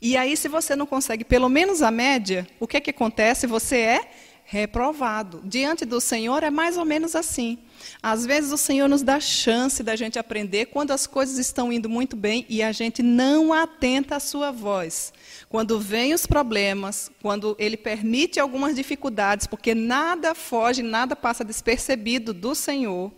[0.00, 3.46] E aí, se você não consegue pelo menos a média, o que, é que acontece?
[3.46, 4.10] Você é
[4.52, 5.40] reprovado.
[5.44, 7.56] Diante do Senhor é mais ou menos assim.
[8.02, 11.88] Às vezes o Senhor nos dá chance da gente aprender quando as coisas estão indo
[11.88, 15.10] muito bem e a gente não atenta à sua voz.
[15.48, 22.34] quando vêm os problemas, quando Ele permite algumas dificuldades, porque nada foge, nada passa despercebido
[22.34, 23.10] do Senhor,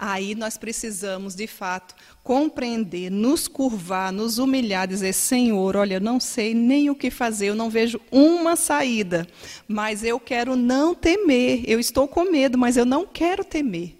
[0.00, 1.94] aí nós precisamos, de fato,
[2.24, 7.48] compreender, nos curvar, nos humilhar, dizer: Senhor, olha, eu não sei nem o que fazer,
[7.48, 9.26] eu não vejo uma saída,
[9.68, 11.62] mas eu quero não temer.
[11.66, 13.98] Eu estou com medo, mas eu não quero temer.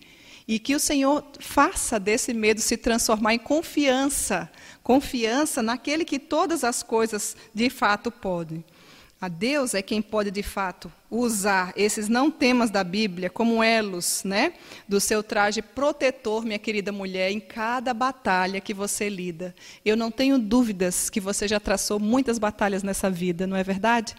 [0.48, 4.50] E que o Senhor faça desse medo se transformar em confiança
[4.90, 8.64] confiança naquele que todas as coisas de fato podem.
[9.20, 14.24] A Deus é quem pode de fato usar esses não temas da Bíblia como elos,
[14.24, 14.54] né,
[14.88, 19.54] do seu traje protetor, minha querida mulher, em cada batalha que você lida.
[19.84, 24.16] Eu não tenho dúvidas que você já traçou muitas batalhas nessa vida, não é verdade?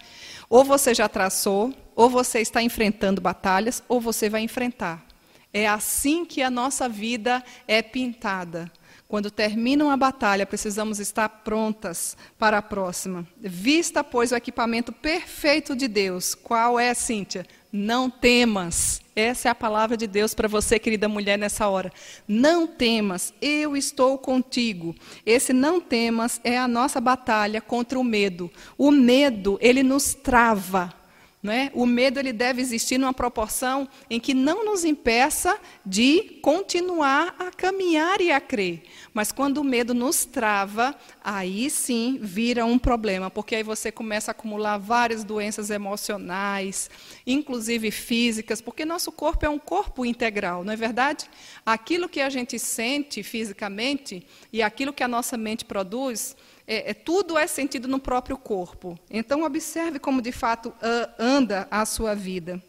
[0.48, 5.04] Ou você já traçou, ou você está enfrentando batalhas, ou você vai enfrentar.
[5.52, 8.70] É assim que a nossa vida é pintada.
[9.12, 13.28] Quando termina uma batalha, precisamos estar prontas para a próxima.
[13.38, 16.34] Vista, pois, o equipamento perfeito de Deus.
[16.34, 17.44] Qual é, Cíntia?
[17.70, 19.02] Não temas.
[19.14, 21.92] Essa é a palavra de Deus para você, querida mulher, nessa hora.
[22.26, 24.96] Não temas, eu estou contigo.
[25.26, 28.50] Esse não temas é a nossa batalha contra o medo.
[28.78, 31.01] O medo, ele nos trava
[31.50, 31.72] é?
[31.74, 37.50] O medo ele deve existir numa proporção em que não nos impeça de continuar a
[37.50, 38.84] caminhar e a crer.
[39.12, 44.30] Mas quando o medo nos trava, aí sim vira um problema, porque aí você começa
[44.30, 46.88] a acumular várias doenças emocionais,
[47.26, 51.28] inclusive físicas, porque nosso corpo é um corpo integral, não é verdade?
[51.66, 56.36] Aquilo que a gente sente fisicamente e aquilo que a nossa mente produz
[56.66, 58.98] é, é, tudo é sentido no próprio corpo.
[59.10, 60.72] Então, observe como de fato
[61.18, 62.62] anda a sua vida.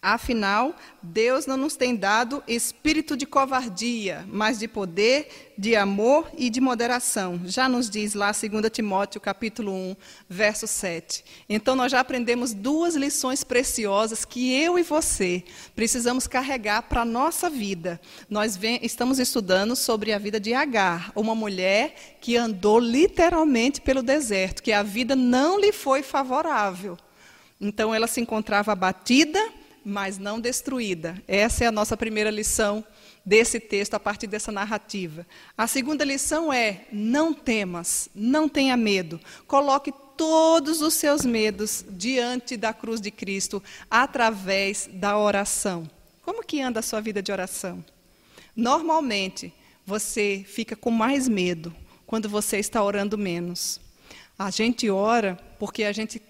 [0.00, 6.48] Afinal, Deus não nos tem dado espírito de covardia, mas de poder, de amor e
[6.48, 7.40] de moderação.
[7.44, 9.96] Já nos diz lá 2 Timóteo, capítulo 1,
[10.28, 11.24] verso 7.
[11.48, 15.42] Então nós já aprendemos duas lições preciosas que eu e você
[15.74, 18.00] precisamos carregar para a nossa vida.
[18.30, 24.02] Nós vem, estamos estudando sobre a vida de Agar, uma mulher que andou literalmente pelo
[24.02, 26.96] deserto, que a vida não lhe foi favorável.
[27.60, 29.40] Então ela se encontrava abatida,
[29.88, 31.20] mas não destruída.
[31.26, 32.84] Essa é a nossa primeira lição
[33.24, 35.26] desse texto, a partir dessa narrativa.
[35.56, 39.18] A segunda lição é: não temas, não tenha medo.
[39.46, 45.88] Coloque todos os seus medos diante da cruz de Cristo através da oração.
[46.22, 47.82] Como que anda a sua vida de oração?
[48.54, 49.54] Normalmente,
[49.86, 51.74] você fica com mais medo
[52.06, 53.80] quando você está orando menos.
[54.38, 56.20] A gente ora porque a gente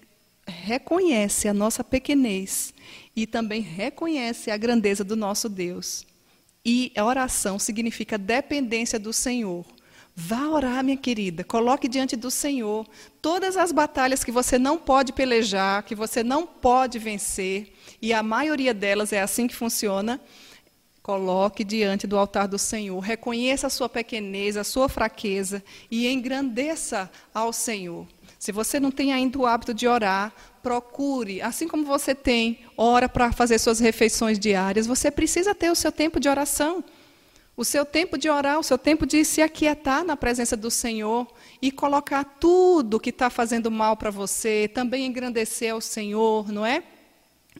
[0.47, 2.73] reconhece a nossa pequenez
[3.21, 6.05] e também reconhece a grandeza do nosso Deus.
[6.63, 9.65] E a oração significa dependência do Senhor.
[10.15, 11.43] Vá orar, minha querida.
[11.43, 12.87] Coloque diante do Senhor
[13.21, 18.23] todas as batalhas que você não pode pelejar, que você não pode vencer, e a
[18.23, 20.19] maioria delas é assim que funciona.
[21.03, 25.61] Coloque diante do altar do Senhor, reconheça a sua pequenez, a sua fraqueza
[25.91, 28.07] e engrandeça ao Senhor.
[28.39, 30.33] Se você não tem ainda o hábito de orar,
[30.63, 35.75] procure, assim como você tem hora para fazer suas refeições diárias, você precisa ter o
[35.75, 36.81] seu tempo de oração.
[37.57, 41.27] O seu tempo de orar, o seu tempo de se aquietar na presença do Senhor
[41.61, 46.81] e colocar tudo que está fazendo mal para você, também engrandecer ao Senhor, não é?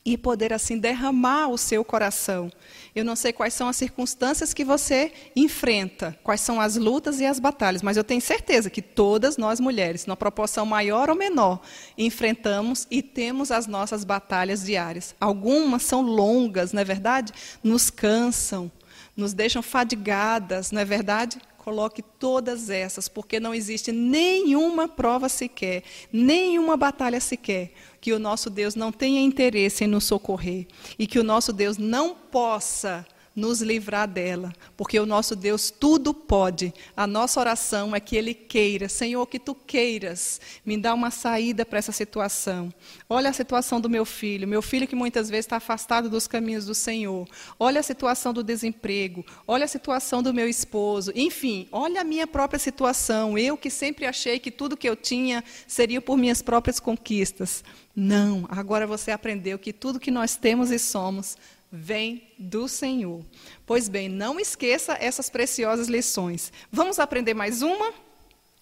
[0.05, 2.51] E poder assim derramar o seu coração.
[2.95, 7.25] Eu não sei quais são as circunstâncias que você enfrenta, quais são as lutas e
[7.25, 11.61] as batalhas, mas eu tenho certeza que todas nós mulheres, numa proporção maior ou menor,
[11.97, 15.15] enfrentamos e temos as nossas batalhas diárias.
[15.19, 17.31] Algumas são longas, não é verdade?
[17.63, 18.71] Nos cansam,
[19.15, 21.39] nos deixam fadigadas, não é verdade?
[21.69, 28.49] Coloque todas essas, porque não existe nenhuma prova sequer, nenhuma batalha sequer, que o nosso
[28.49, 30.65] Deus não tenha interesse em nos socorrer
[30.97, 33.05] e que o nosso Deus não possa
[33.39, 36.73] nos livrar dela, porque o nosso Deus tudo pode.
[36.95, 41.65] A nossa oração é que Ele queira, Senhor, que Tu queiras me dar uma saída
[41.65, 42.71] para essa situação.
[43.09, 46.65] Olha a situação do meu filho, meu filho que muitas vezes está afastado dos caminhos
[46.65, 47.27] do Senhor.
[47.57, 51.11] Olha a situação do desemprego, olha a situação do meu esposo.
[51.15, 53.37] Enfim, olha a minha própria situação.
[53.37, 57.63] Eu que sempre achei que tudo que eu tinha seria por minhas próprias conquistas.
[57.95, 61.37] Não, agora você aprendeu que tudo que nós temos e somos
[61.71, 63.23] vem do Senhor.
[63.65, 66.51] Pois bem, não esqueça essas preciosas lições.
[66.71, 67.93] Vamos aprender mais uma?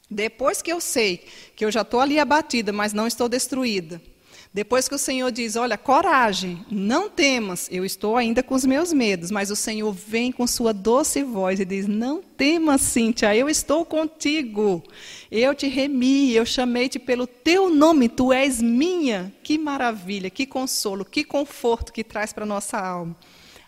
[0.10, 4.02] Depois que eu sei que eu já estou ali abatida, mas não estou destruída.
[4.58, 8.92] Depois que o Senhor diz: Olha, coragem, não temas, eu estou ainda com os meus
[8.92, 13.48] medos, mas o Senhor vem com sua doce voz e diz: Não temas, Cíntia, eu
[13.48, 14.82] estou contigo.
[15.30, 19.32] Eu te remi, eu chamei-te pelo teu nome, tu és minha.
[19.44, 23.16] Que maravilha, que consolo, que conforto que traz para a nossa alma.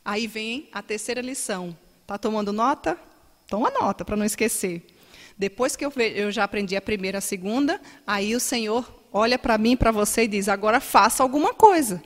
[0.04, 1.78] Aí vem a terceira lição.
[2.02, 2.98] Está tomando nota?
[3.46, 4.88] Toma nota para não esquecer.
[5.38, 9.58] Depois que eu, eu já aprendi a primeira a segunda, aí o Senhor olha para
[9.58, 12.02] mim, para você e diz: agora faça alguma coisa.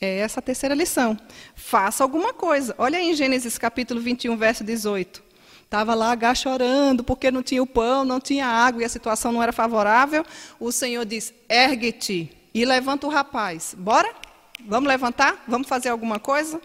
[0.00, 1.16] É essa a terceira lição.
[1.54, 2.74] Faça alguma coisa.
[2.78, 5.22] Olha aí em Gênesis capítulo 21, verso 18.
[5.62, 9.32] Estava lá H chorando porque não tinha o pão, não tinha água e a situação
[9.32, 10.24] não era favorável.
[10.60, 13.74] O Senhor diz: ergue-te e levanta o rapaz.
[13.76, 14.12] Bora?
[14.66, 15.42] Vamos levantar?
[15.48, 16.60] Vamos fazer alguma coisa?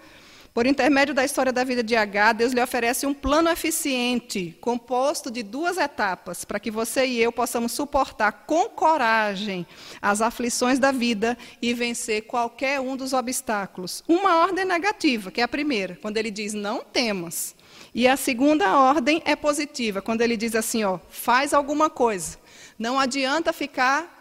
[0.53, 5.29] Por intermédio da história da vida de H, Deus lhe oferece um plano eficiente, composto
[5.29, 9.65] de duas etapas, para que você e eu possamos suportar com coragem
[10.01, 14.03] as aflições da vida e vencer qualquer um dos obstáculos.
[14.07, 17.55] Uma ordem negativa, que é a primeira, quando ele diz não temas.
[17.93, 22.37] E a segunda ordem é positiva, quando ele diz assim, ó, faz alguma coisa.
[22.77, 24.15] Não adianta ficar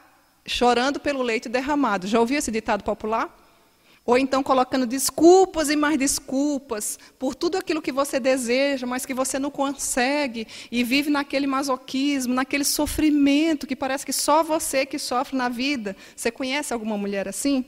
[0.46, 2.06] chorando pelo leite derramado.
[2.06, 3.37] Já ouviu esse ditado popular?
[4.08, 9.12] Ou então colocando desculpas e mais desculpas por tudo aquilo que você deseja, mas que
[9.12, 14.98] você não consegue e vive naquele masoquismo, naquele sofrimento que parece que só você que
[14.98, 15.94] sofre na vida.
[16.16, 17.66] Você conhece alguma mulher assim?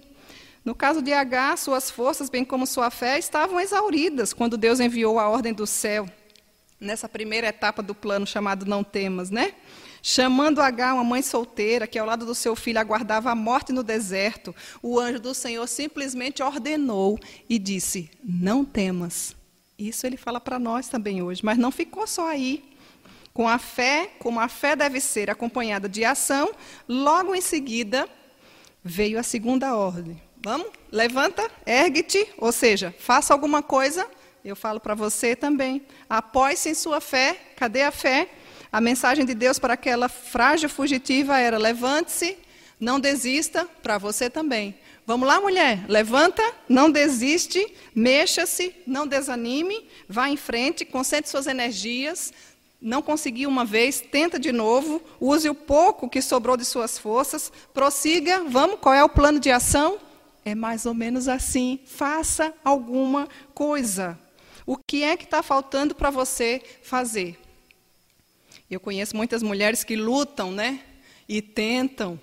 [0.64, 5.18] No caso de H, suas forças, bem como sua fé, estavam exauridas quando Deus enviou
[5.18, 6.08] a ordem do céu,
[6.80, 9.52] nessa primeira etapa do plano chamado Não Temas, né?
[10.02, 13.82] Chamando H, uma mãe solteira, que ao lado do seu filho aguardava a morte no
[13.82, 19.36] deserto, o anjo do Senhor simplesmente ordenou e disse: Não temas.
[19.78, 22.64] Isso ele fala para nós também hoje, mas não ficou só aí.
[23.32, 26.52] Com a fé, como a fé deve ser acompanhada de ação,
[26.88, 28.08] logo em seguida
[28.82, 30.20] veio a segunda ordem.
[30.42, 30.68] Vamos?
[30.90, 34.06] Levanta, ergue-te, ou seja, faça alguma coisa.
[34.44, 35.86] Eu falo para você também.
[36.08, 37.38] Apoie-se em sua fé.
[37.56, 38.28] Cadê a fé?
[38.72, 42.38] A mensagem de Deus para aquela frágil fugitiva era: levante-se,
[42.78, 44.74] não desista, para você também.
[45.06, 52.32] Vamos lá, mulher, levanta, não desiste, mexa-se, não desanime, vá em frente, concentre suas energias.
[52.80, 57.52] Não conseguiu uma vez, tenta de novo, use o pouco que sobrou de suas forças,
[57.74, 59.98] prossiga, vamos, qual é o plano de ação?
[60.44, 64.16] É mais ou menos assim, faça alguma coisa.
[64.64, 67.39] O que é que está faltando para você fazer?
[68.70, 70.80] Eu conheço muitas mulheres que lutam, né?
[71.28, 72.20] E tentam,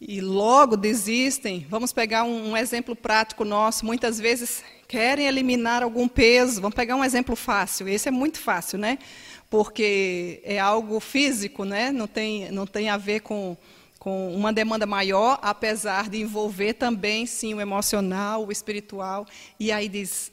[0.00, 1.66] e logo desistem.
[1.68, 3.84] Vamos pegar um, um, exemplo prático nosso.
[3.84, 6.60] Muitas vezes querem eliminar algum peso.
[6.60, 7.88] Vamos pegar um exemplo fácil.
[7.88, 8.98] Esse é muito fácil, né?
[9.50, 11.90] Porque é algo físico, né?
[11.90, 13.56] Não tem, não tem a ver com,
[13.98, 19.26] com uma demanda maior, apesar de envolver também, sim, o emocional, o espiritual.
[19.58, 20.30] E aí diz: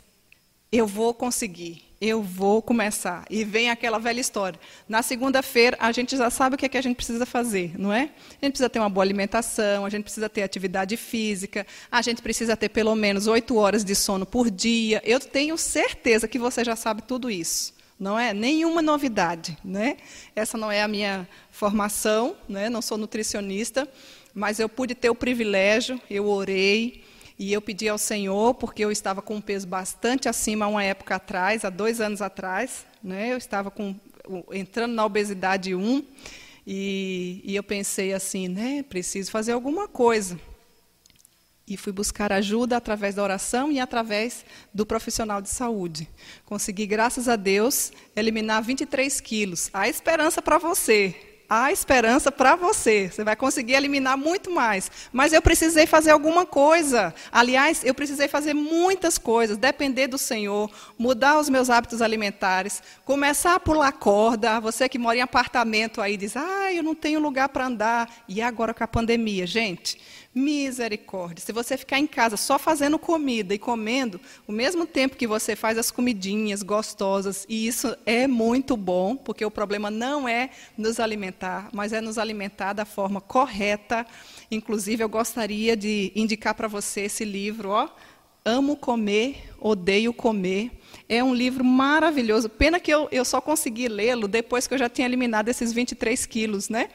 [0.71, 3.25] eu vou conseguir eu vou começar.
[3.29, 4.59] E vem aquela velha história.
[4.87, 7.91] Na segunda-feira, a gente já sabe o que, é que a gente precisa fazer, não
[7.91, 8.09] é?
[8.41, 12.21] A gente precisa ter uma boa alimentação, a gente precisa ter atividade física, a gente
[12.21, 15.01] precisa ter pelo menos oito horas de sono por dia.
[15.03, 17.75] Eu tenho certeza que você já sabe tudo isso.
[17.99, 19.97] Não é nenhuma novidade, né?
[20.35, 22.69] Essa não é a minha formação, né?
[22.69, 23.87] Não sou nutricionista,
[24.35, 27.03] mas eu pude ter o privilégio, eu orei,
[27.39, 30.83] e eu pedi ao Senhor, porque eu estava com um peso bastante acima há uma
[30.83, 32.85] época atrás, há dois anos atrás.
[33.03, 33.31] Né?
[33.31, 33.95] Eu estava com,
[34.51, 36.03] entrando na obesidade 1,
[36.65, 40.39] e, e eu pensei assim, né, preciso fazer alguma coisa.
[41.65, 46.09] E fui buscar ajuda através da oração e através do profissional de saúde.
[46.45, 49.69] Consegui, graças a Deus, eliminar 23 quilos.
[49.73, 53.09] Há esperança para você há esperança para você.
[53.09, 54.91] Você vai conseguir eliminar muito mais.
[55.11, 57.13] Mas eu precisei fazer alguma coisa.
[57.31, 59.57] Aliás, eu precisei fazer muitas coisas.
[59.57, 64.59] Depender do Senhor, mudar os meus hábitos alimentares, começar a pular corda.
[64.59, 68.23] Você que mora em apartamento aí diz: ah, eu não tenho lugar para andar.
[68.27, 69.99] E agora com a pandemia, gente?
[70.37, 71.43] Misericórdia.
[71.43, 75.55] Se você ficar em casa só fazendo comida e comendo, o mesmo tempo que você
[75.55, 80.99] faz as comidinhas gostosas, e isso é muito bom, porque o problema não é nos
[80.99, 84.05] alimentar, mas é nos alimentar da forma correta.
[84.51, 87.89] Inclusive, eu gostaria de indicar para você esse livro, ó,
[88.47, 90.71] Amo Comer, Odeio Comer.
[91.09, 92.47] É um livro maravilhoso.
[92.47, 96.25] Pena que eu, eu só consegui lê-lo depois que eu já tinha eliminado esses 23
[96.25, 96.89] quilos, né?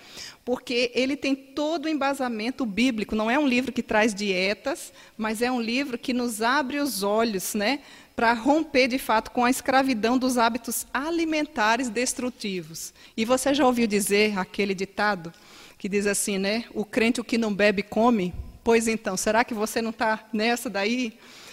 [0.45, 3.15] porque ele tem todo o embasamento bíblico.
[3.15, 7.03] Não é um livro que traz dietas, mas é um livro que nos abre os
[7.03, 7.81] olhos, né,
[8.17, 12.93] para romper de fato com a escravidão dos hábitos alimentares destrutivos.
[13.17, 15.33] E você já ouviu dizer aquele ditado
[15.79, 16.65] que diz assim, né?
[16.75, 18.33] O crente o que não bebe come.
[18.63, 21.13] Pois então, será que você não está nessa daí?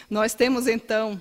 [0.10, 1.20] Nós temos então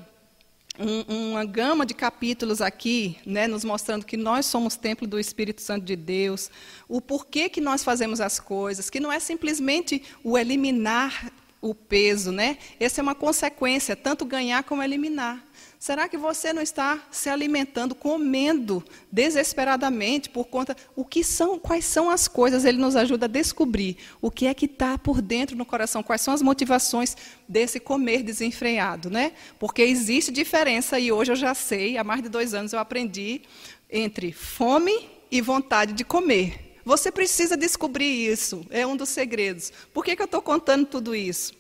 [0.79, 5.61] um, uma gama de capítulos aqui, né, nos mostrando que nós somos templo do Espírito
[5.61, 6.51] Santo de Deus,
[6.89, 12.31] o porquê que nós fazemos as coisas, que não é simplesmente o eliminar o peso,
[12.31, 12.57] né?
[12.79, 15.45] Essa é uma consequência, tanto ganhar como eliminar.
[15.79, 21.85] Será que você não está se alimentando, comendo desesperadamente por conta o que são, quais
[21.85, 22.65] são as coisas?
[22.65, 26.21] Ele nos ajuda a descobrir o que é que está por dentro no coração, quais
[26.21, 27.17] são as motivações
[27.49, 29.33] desse comer desenfreado, né?
[29.57, 33.43] Porque existe diferença e hoje eu já sei, há mais de dois anos eu aprendi
[33.89, 36.81] entre fome e vontade de comer.
[36.85, 39.73] Você precisa descobrir isso, é um dos segredos.
[39.93, 41.58] Por que, que eu estou contando tudo isso?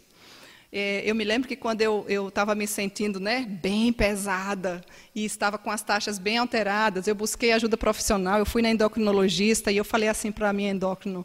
[0.70, 5.56] É, eu me lembro que quando eu estava me sentindo né, bem pesada e estava
[5.56, 9.84] com as taxas bem alteradas, eu busquei ajuda profissional, eu fui na endocrinologista e eu
[9.84, 11.24] falei assim para a minha endócrino,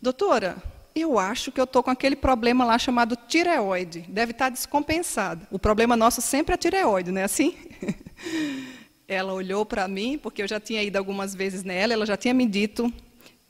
[0.00, 0.62] doutora,
[0.94, 5.46] eu acho que eu estou com aquele problema lá chamado tireoide, deve estar tá descompensado.
[5.50, 7.56] O problema nosso sempre é tireoide, não é assim?
[9.08, 12.34] ela olhou para mim, porque eu já tinha ido algumas vezes nela, ela já tinha
[12.34, 12.92] me dito,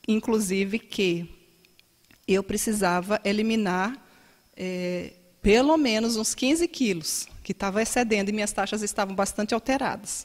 [0.07, 1.29] inclusive, que
[2.29, 4.01] eu precisava eliminar
[4.57, 5.13] é,
[5.43, 10.25] pelo menos uns 15 quilos, que estava excedendo e minhas taxas estavam bastante alteradas.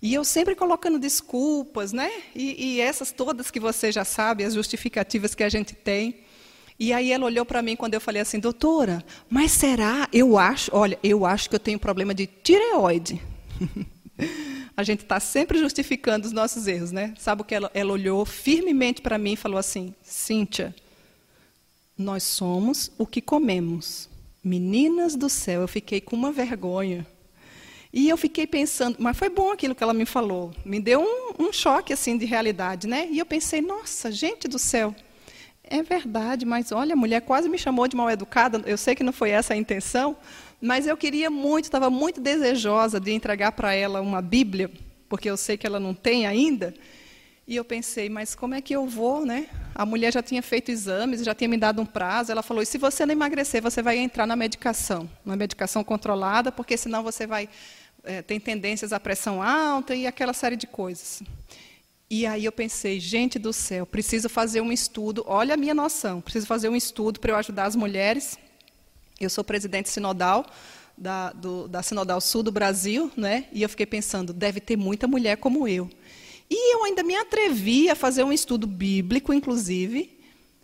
[0.00, 2.10] E eu sempre colocando desculpas, né?
[2.34, 6.20] E, e essas todas que você já sabe, as justificativas que a gente tem.
[6.78, 10.08] E aí ela olhou para mim quando eu falei assim, doutora, mas será?
[10.12, 13.20] Eu acho, olha, eu acho que eu tenho problema de tireoide.
[14.76, 17.14] a gente está sempre justificando os nossos erros, né?
[17.18, 20.74] Sabe o que ela, ela olhou firmemente para mim e falou assim, Cíntia,
[21.96, 24.08] nós somos o que comemos.
[24.44, 27.06] Meninas do céu, eu fiquei com uma vergonha.
[27.90, 30.52] E eu fiquei pensando, mas foi bom aquilo que ela me falou.
[30.64, 33.08] Me deu um, um choque assim de realidade, né?
[33.10, 34.94] E eu pensei, nossa, gente do céu,
[35.62, 38.62] é verdade, mas olha, a mulher quase me chamou de mal educada.
[38.66, 40.16] Eu sei que não foi essa a intenção,
[40.60, 44.70] mas eu queria muito, estava muito desejosa de entregar para ela uma Bíblia,
[45.08, 46.74] porque eu sei que ela não tem ainda.
[47.46, 49.48] E eu pensei, mas como é que eu vou, né?
[49.74, 52.32] A mulher já tinha feito exames, já tinha me dado um prazo.
[52.32, 56.50] Ela falou: e se você não emagrecer, você vai entrar na medicação, uma medicação controlada,
[56.50, 57.48] porque senão você vai
[58.04, 61.22] é, tem tendências à pressão alta e aquela série de coisas.
[62.08, 65.24] E aí eu pensei, gente do céu, preciso fazer um estudo.
[65.26, 68.38] Olha a minha noção, preciso fazer um estudo para eu ajudar as mulheres.
[69.20, 70.46] Eu sou presidente sinodal
[70.96, 73.46] da, do, da Sinodal Sul do Brasil, né?
[73.52, 75.90] E eu fiquei pensando, deve ter muita mulher como eu.
[76.56, 80.16] E eu ainda me atrevi a fazer um estudo bíblico, inclusive,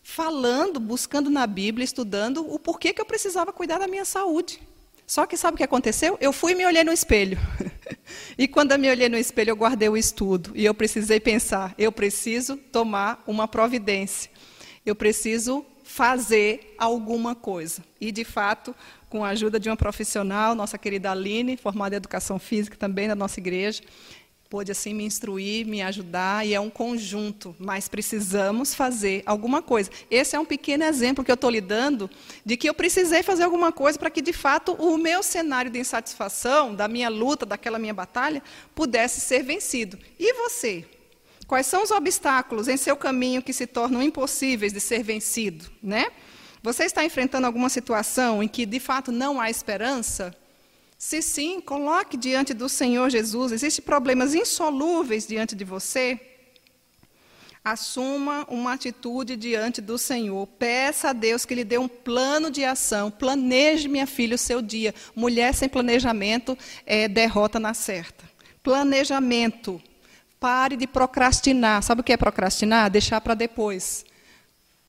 [0.04, 4.60] falando, buscando na Bíblia, estudando o porquê que eu precisava cuidar da minha saúde.
[5.04, 6.16] Só que sabe o que aconteceu?
[6.20, 7.36] Eu fui e me olhei no espelho.
[8.38, 10.52] e quando eu me olhei no espelho, eu guardei o estudo.
[10.54, 14.30] E eu precisei pensar: eu preciso tomar uma providência.
[14.86, 17.82] Eu preciso fazer alguma coisa.
[18.00, 18.72] E, de fato,
[19.08, 23.16] com a ajuda de uma profissional, nossa querida Aline, formada em educação física também da
[23.16, 23.82] nossa igreja,
[24.50, 29.88] pôde assim me instruir, me ajudar, e é um conjunto, mas precisamos fazer alguma coisa.
[30.10, 32.10] Esse é um pequeno exemplo que eu estou lhe dando
[32.44, 35.78] de que eu precisei fazer alguma coisa para que, de fato, o meu cenário de
[35.78, 38.42] insatisfação, da minha luta, daquela minha batalha,
[38.74, 39.96] pudesse ser vencido.
[40.18, 40.84] E você?
[41.46, 45.70] Quais são os obstáculos em seu caminho que se tornam impossíveis de ser vencido?
[45.80, 46.06] Né?
[46.60, 50.34] Você está enfrentando alguma situação em que, de fato, não há esperança?
[51.02, 53.52] Se sim, coloque diante do Senhor Jesus.
[53.52, 56.20] Existem problemas insolúveis diante de você?
[57.64, 60.46] Assuma uma atitude diante do Senhor.
[60.46, 63.10] Peça a Deus que lhe dê um plano de ação.
[63.10, 64.94] Planeje, minha filha, o seu dia.
[65.16, 68.22] Mulher sem planejamento é derrota na certa.
[68.62, 69.80] Planejamento.
[70.38, 71.82] Pare de procrastinar.
[71.82, 72.90] Sabe o que é procrastinar?
[72.90, 74.04] Deixar para depois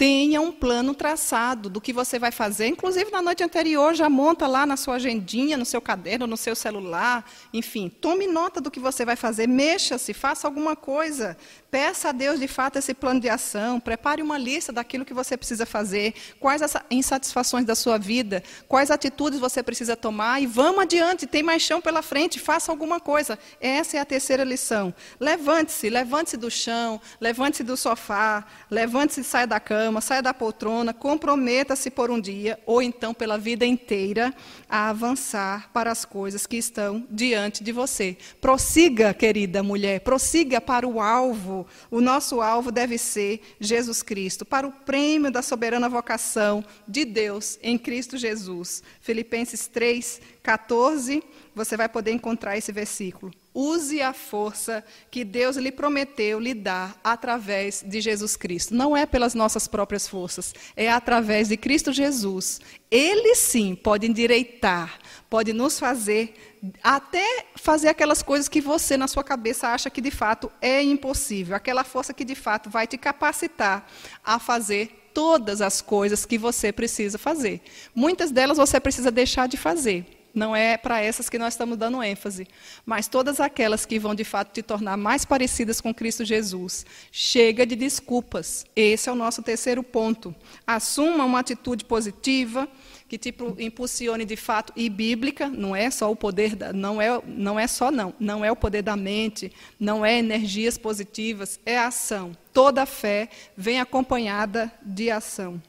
[0.01, 2.65] tenha um plano traçado do que você vai fazer.
[2.65, 6.55] Inclusive, na noite anterior, já monta lá na sua agendinha, no seu caderno, no seu
[6.55, 7.23] celular.
[7.53, 11.37] Enfim, tome nota do que você vai fazer, mexa-se, faça alguma coisa.
[11.71, 13.79] Peça a Deus, de fato, esse plano de ação.
[13.79, 18.91] Prepare uma lista daquilo que você precisa fazer, quais as insatisfações da sua vida, quais
[18.91, 20.41] atitudes você precisa tomar.
[20.41, 23.39] E vamos adiante, tem mais chão pela frente, faça alguma coisa.
[23.59, 24.93] Essa é a terceira lição.
[25.19, 30.93] Levante-se, levante-se do chão, levante-se do sofá, levante-se saia da cama cama, saia da poltrona,
[30.93, 34.33] comprometa-se por um dia ou então pela vida inteira
[34.69, 38.17] a avançar para as coisas que estão diante de você.
[38.41, 41.60] Prossiga, querida mulher, prossiga para o alvo.
[41.89, 47.57] O nosso alvo deve ser Jesus Cristo, para o prêmio da soberana vocação de Deus
[47.61, 48.83] em Cristo Jesus.
[48.99, 53.31] Filipenses 3, 14, você vai poder encontrar esse versículo.
[53.53, 58.73] Use a força que Deus lhe prometeu lhe dar através de Jesus Cristo.
[58.73, 62.61] Não é pelas nossas próprias forças, é através de Cristo Jesus.
[62.89, 64.97] Ele sim pode endireitar,
[65.29, 66.50] pode nos fazer
[66.83, 71.55] até fazer aquelas coisas que você na sua cabeça acha que de fato é impossível,
[71.55, 73.87] aquela força que de fato vai te capacitar
[74.23, 77.61] a fazer todas as coisas que você precisa fazer.
[77.93, 82.01] Muitas delas você precisa deixar de fazer não é para essas que nós estamos dando
[82.01, 82.47] ênfase,
[82.85, 86.85] mas todas aquelas que vão de fato te tornar mais parecidas com Cristo Jesus.
[87.11, 88.65] Chega de desculpas.
[88.75, 90.33] Esse é o nosso terceiro ponto.
[90.65, 92.67] Assuma uma atitude positiva
[93.11, 97.21] que te impulsione de fato e bíblica, não é só o poder, da, não é
[97.27, 101.77] não é só não, não é o poder da mente, não é energias positivas, é
[101.77, 102.31] ação.
[102.53, 105.61] Toda fé vem acompanhada de ação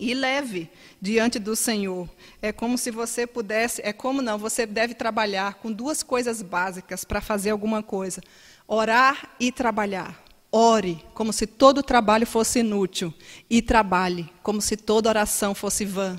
[0.00, 0.68] e leve
[1.00, 2.08] diante do Senhor.
[2.42, 7.04] É como se você pudesse, é como não, você deve trabalhar com duas coisas básicas
[7.04, 8.20] para fazer alguma coisa:
[8.66, 10.24] orar e trabalhar.
[10.56, 13.12] Ore como se todo trabalho fosse inútil
[13.50, 16.16] e trabalhe como se toda oração fosse vã.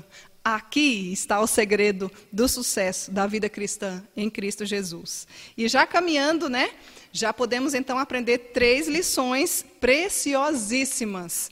[0.48, 5.26] Aqui está o segredo do sucesso da vida cristã em Cristo Jesus.
[5.56, 6.70] E já caminhando, né?
[7.10, 11.50] Já podemos então aprender três lições preciosíssimas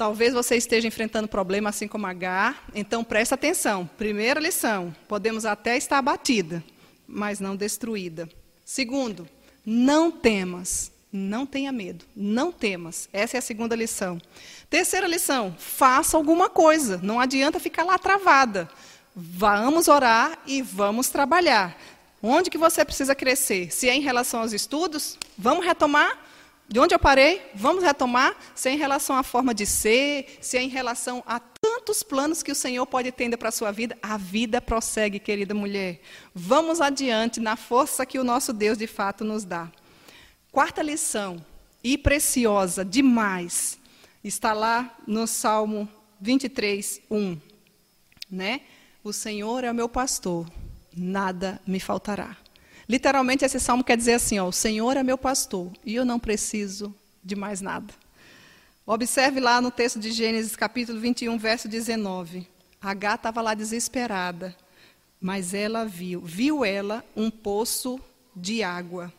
[0.00, 3.86] Talvez você esteja enfrentando problema assim como H, então presta atenção.
[3.98, 6.64] Primeira lição: podemos até estar abatida,
[7.06, 8.26] mas não destruída.
[8.64, 9.28] Segundo,
[9.62, 13.08] não temas, não tenha medo, não temas.
[13.12, 14.20] Essa é a segunda lição.
[14.68, 18.68] Terceira lição: faça alguma coisa, não adianta ficar lá travada.
[19.14, 21.76] Vamos orar e vamos trabalhar.
[22.22, 23.72] Onde que você precisa crescer?
[23.72, 26.18] Se é em relação aos estudos, vamos retomar
[26.72, 27.42] de onde eu parei?
[27.52, 28.36] Vamos retomar?
[28.54, 32.44] Se é em relação à forma de ser, se é em relação a tantos planos
[32.44, 36.00] que o Senhor pode ter para a sua vida, a vida prossegue, querida mulher.
[36.32, 39.68] Vamos adiante na força que o nosso Deus de fato nos dá.
[40.52, 41.44] Quarta lição,
[41.82, 43.78] e preciosa demais,
[44.22, 45.88] está lá no Salmo
[46.20, 47.38] 23, 1.
[48.30, 48.62] Né?
[49.02, 50.50] O Senhor é o meu pastor,
[50.94, 52.36] nada me faltará.
[52.88, 56.18] Literalmente, esse salmo quer dizer assim: ó, o Senhor é meu pastor e eu não
[56.18, 56.92] preciso
[57.22, 57.94] de mais nada.
[58.84, 62.46] Observe lá no texto de Gênesis, capítulo 21, verso 19.
[62.80, 64.56] H estava lá desesperada,
[65.20, 68.00] mas ela viu, viu ela um poço
[68.34, 69.12] de água.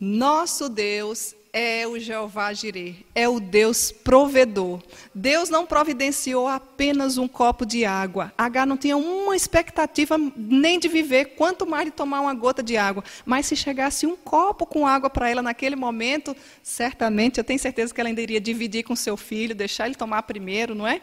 [0.00, 4.80] Nosso Deus é o Jeová Jireh, é o Deus provedor.
[5.12, 8.32] Deus não providenciou apenas um copo de água.
[8.38, 12.76] H não tinha uma expectativa nem de viver, quanto mais de tomar uma gota de
[12.76, 13.02] água.
[13.26, 17.92] Mas se chegasse um copo com água para ela naquele momento, certamente, eu tenho certeza
[17.92, 21.00] que ela ainda iria dividir com seu filho, deixar ele tomar primeiro, não é?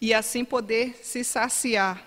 [0.00, 2.02] E assim poder se saciar.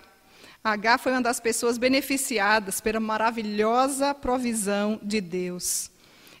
[0.62, 5.95] H foi uma das pessoas beneficiadas pela maravilhosa provisão de Deus.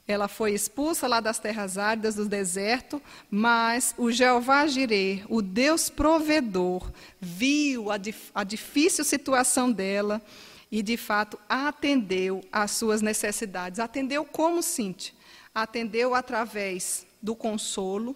[0.08, 5.90] Ela foi expulsa lá das terras áridas, do deserto, mas o Jeová Jireh, o Deus
[5.90, 10.22] provedor, viu a, dif a difícil situação dela
[10.70, 13.80] e, de fato, atendeu às suas necessidades.
[13.80, 15.12] Atendeu como, Cintia?
[15.52, 18.14] Atendeu através do consolo,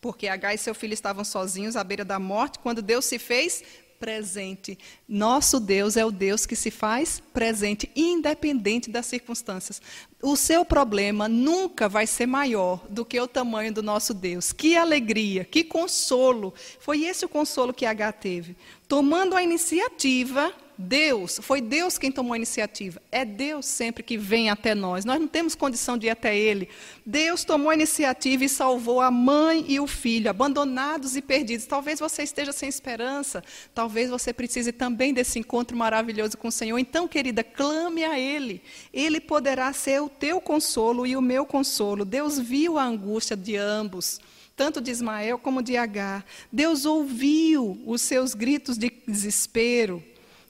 [0.00, 3.62] porque H e seu filho estavam sozinhos à beira da morte, quando Deus se fez
[3.98, 4.78] presente.
[5.08, 9.80] Nosso Deus é o Deus que se faz presente, independente das circunstâncias.
[10.22, 14.52] O seu problema nunca vai ser maior do que o tamanho do nosso Deus.
[14.52, 16.54] Que alegria, que consolo.
[16.80, 18.56] Foi esse o consolo que H teve.
[18.86, 23.02] Tomando a iniciativa Deus, foi Deus quem tomou a iniciativa.
[23.10, 25.04] É Deus sempre que vem até nós.
[25.04, 26.68] Nós não temos condição de ir até Ele.
[27.04, 31.66] Deus tomou a iniciativa e salvou a mãe e o filho, abandonados e perdidos.
[31.66, 33.42] Talvez você esteja sem esperança.
[33.74, 36.78] Talvez você precise também desse encontro maravilhoso com o Senhor.
[36.78, 38.62] Então, querida, clame a Ele.
[38.94, 42.04] Ele poderá ser o teu consolo e o meu consolo.
[42.04, 44.20] Deus viu a angústia de ambos
[44.56, 46.24] tanto de Ismael como de Agar.
[46.50, 50.02] Deus ouviu os seus gritos de desespero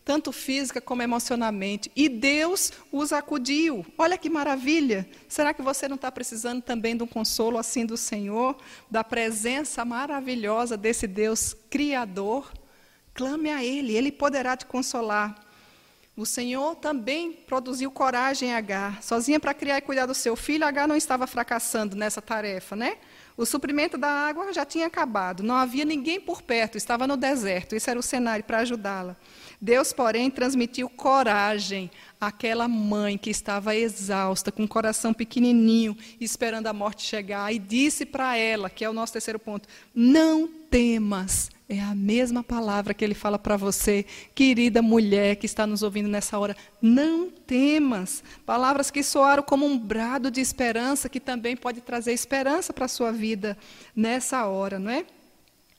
[0.09, 1.93] tanto física como emocionalmente.
[1.95, 3.85] E Deus os acudiu.
[3.99, 5.07] Olha que maravilha!
[5.29, 8.57] Será que você não está precisando também de um consolo assim do Senhor,
[8.91, 12.51] da presença maravilhosa desse Deus Criador?
[13.13, 15.45] Clame a Ele, Ele poderá te consolar.
[16.17, 19.03] O Senhor também produziu coragem em Agar.
[19.03, 22.97] Sozinha para criar e cuidar do seu filho, Agar não estava fracassando nessa tarefa, né?
[23.37, 27.75] O suprimento da água já tinha acabado, não havia ninguém por perto, estava no deserto.
[27.75, 29.15] Esse era o cenário para ajudá-la.
[29.61, 31.91] Deus, porém, transmitiu coragem
[32.21, 38.07] àquela mãe que estava exausta, com o coração pequenininho, esperando a morte chegar, e disse
[38.07, 43.05] para ela, que é o nosso terceiro ponto: Não temas, É a mesma palavra que
[43.05, 46.57] ele fala para você, querida mulher que está nos ouvindo nessa hora.
[46.81, 48.23] Não temas.
[48.47, 52.89] Palavras que soaram como um brado de esperança, que também pode trazer esperança para a
[52.89, 53.59] sua vida
[53.95, 55.05] nessa hora, não é?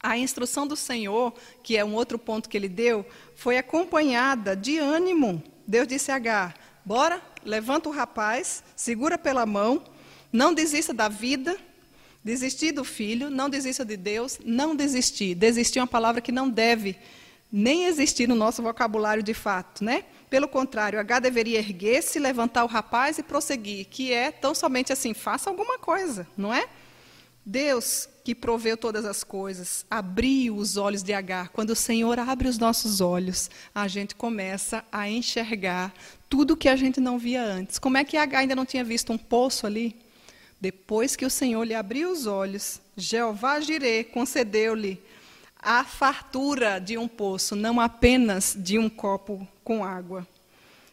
[0.02, 4.78] A instrução do Senhor, que é um outro ponto que ele deu, foi acompanhada de
[4.78, 5.43] ânimo.
[5.68, 9.84] Deus disse a Agar: Bora, levanta o rapaz, segura pela mão,
[10.32, 11.58] não desista da vida,
[12.24, 15.36] Desistir do filho, não desista de Deus, não desistir.
[15.36, 16.97] Desistir é uma palavra que não deve
[17.52, 20.04] nem existir no nosso vocabulário de fato, né?
[20.30, 25.14] Pelo contrário, H deveria erguer-se, levantar o rapaz e prosseguir, que é tão somente assim,
[25.14, 26.68] faça alguma coisa, não é?
[27.45, 31.50] Deus, que proveu todas as coisas, abriu os olhos de Agar.
[31.50, 35.92] Quando o Senhor abre os nossos olhos, a gente começa a enxergar
[36.30, 37.80] tudo que a gente não via antes.
[37.80, 39.96] Como é que Agar ainda não tinha visto um poço ali?
[40.62, 45.02] Depois que o Senhor lhe abriu os olhos, Jeová Jirê concedeu-lhe
[45.58, 50.28] a fartura de um poço, não apenas de um copo com água.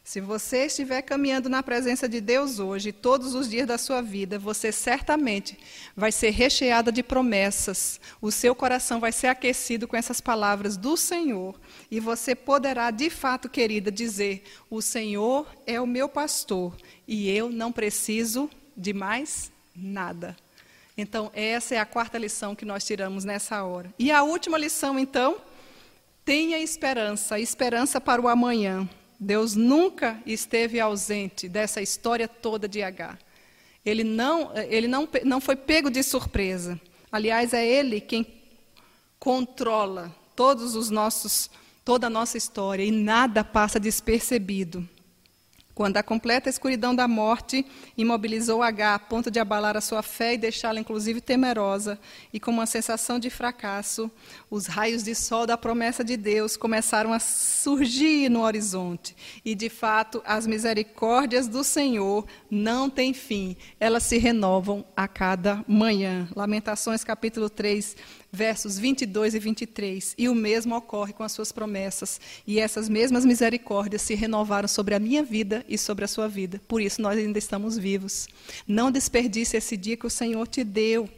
[0.07, 4.39] Se você estiver caminhando na presença de Deus hoje, todos os dias da sua vida,
[4.39, 5.59] você certamente
[5.97, 8.01] vai ser recheada de promessas.
[8.23, 11.59] O seu coração vai ser aquecido com essas palavras do Senhor.
[11.91, 16.77] E você poderá, de fato, querida, dizer: O Senhor é o meu pastor
[17.09, 20.37] e eu não preciso de mais nada.
[20.97, 23.93] Então, essa é a quarta lição que nós tiramos nessa hora.
[23.99, 25.39] E a última lição, então,
[26.25, 28.89] tenha esperança, esperança para o amanhã.
[29.19, 33.19] Deus nunca esteve ausente dessa história toda de H.
[33.85, 36.81] Ele não, ele não, não foi pego de surpresa.
[37.11, 38.27] Aliás, é Ele quem
[39.19, 41.51] controla todos os nossos,
[41.85, 44.87] toda a nossa história e nada passa despercebido.
[45.77, 47.67] Quando a completa escuridão da morte
[47.99, 51.99] imobilizou H a ponto de abalar a sua fé e deixá-la, inclusive, temerosa
[52.33, 54.11] e com uma sensação de fracasso,
[54.51, 59.15] os raios de sol da promessa de Deus começaram a surgir no horizonte.
[59.45, 65.63] E, de fato, as misericórdias do Senhor não têm fim, elas se renovam a cada
[65.69, 66.27] manhã.
[66.35, 67.95] Lamentações, capítulo 3,
[68.33, 70.15] versos 22 e 23.
[70.19, 72.21] E o mesmo ocorre com as suas promessas.
[72.47, 76.61] E essas mesmas misericórdias se renovaram sobre a minha vida e sobre a sua vida.
[76.69, 78.29] Por isso nós ainda estamos vivos.
[78.67, 81.09] Não desperdice esse dia que o Senhor te deu.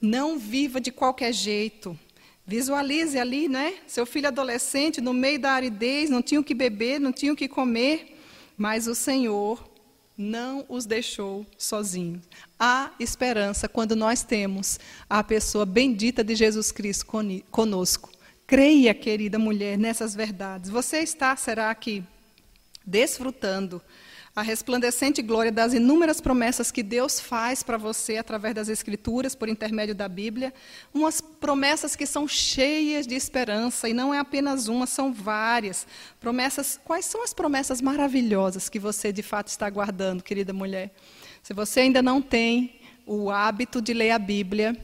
[0.00, 1.98] Não viva de qualquer jeito.
[2.46, 3.74] Visualize ali, né?
[3.86, 7.36] Seu filho adolescente no meio da aridez, não tinha o que beber, não tinha o
[7.36, 8.18] que comer,
[8.56, 9.71] mas o Senhor
[10.16, 12.22] não os deixou sozinhos.
[12.58, 17.06] Há esperança quando nós temos a pessoa bendita de Jesus Cristo
[17.50, 18.10] conosco.
[18.46, 20.70] Creia, querida mulher, nessas verdades.
[20.70, 22.04] Você está, será que,
[22.84, 23.80] desfrutando
[24.34, 29.46] a resplandecente glória das inúmeras promessas que Deus faz para você através das Escrituras, por
[29.46, 30.54] intermédio da Bíblia,
[30.92, 35.86] umas promessas que são cheias de esperança, e não é apenas uma, são várias.
[36.18, 40.94] Promessas, quais são as promessas maravilhosas que você de fato está guardando, querida mulher?
[41.42, 44.74] Se você ainda não tem o hábito de ler a Bíblia,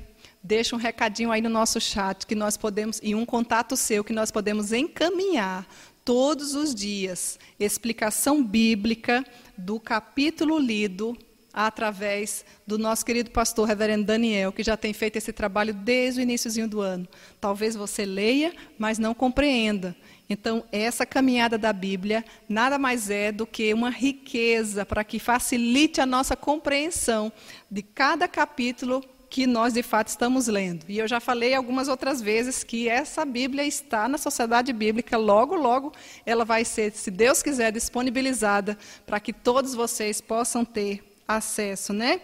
[0.42, 4.12] deixa um recadinho aí no nosso chat que nós podemos e um contato seu que
[4.12, 5.66] nós podemos encaminhar
[6.09, 9.22] todos os dias explicação bíblica
[9.59, 11.14] do capítulo lido
[11.52, 16.22] através do nosso querido pastor reverendo Daniel, que já tem feito esse trabalho desde o
[16.22, 17.06] iníciozinho do ano.
[17.38, 19.94] Talvez você leia, mas não compreenda.
[20.30, 26.00] Então, essa caminhada da Bíblia nada mais é do que uma riqueza para que facilite
[26.00, 27.30] a nossa compreensão
[27.70, 30.85] de cada capítulo que nós de fato estamos lendo.
[30.89, 35.55] E eu já falei algumas outras vezes que essa Bíblia está na Sociedade Bíblica, logo,
[35.55, 35.93] logo
[36.24, 42.20] ela vai ser, se Deus quiser, disponibilizada para que todos vocês possam ter acesso, né?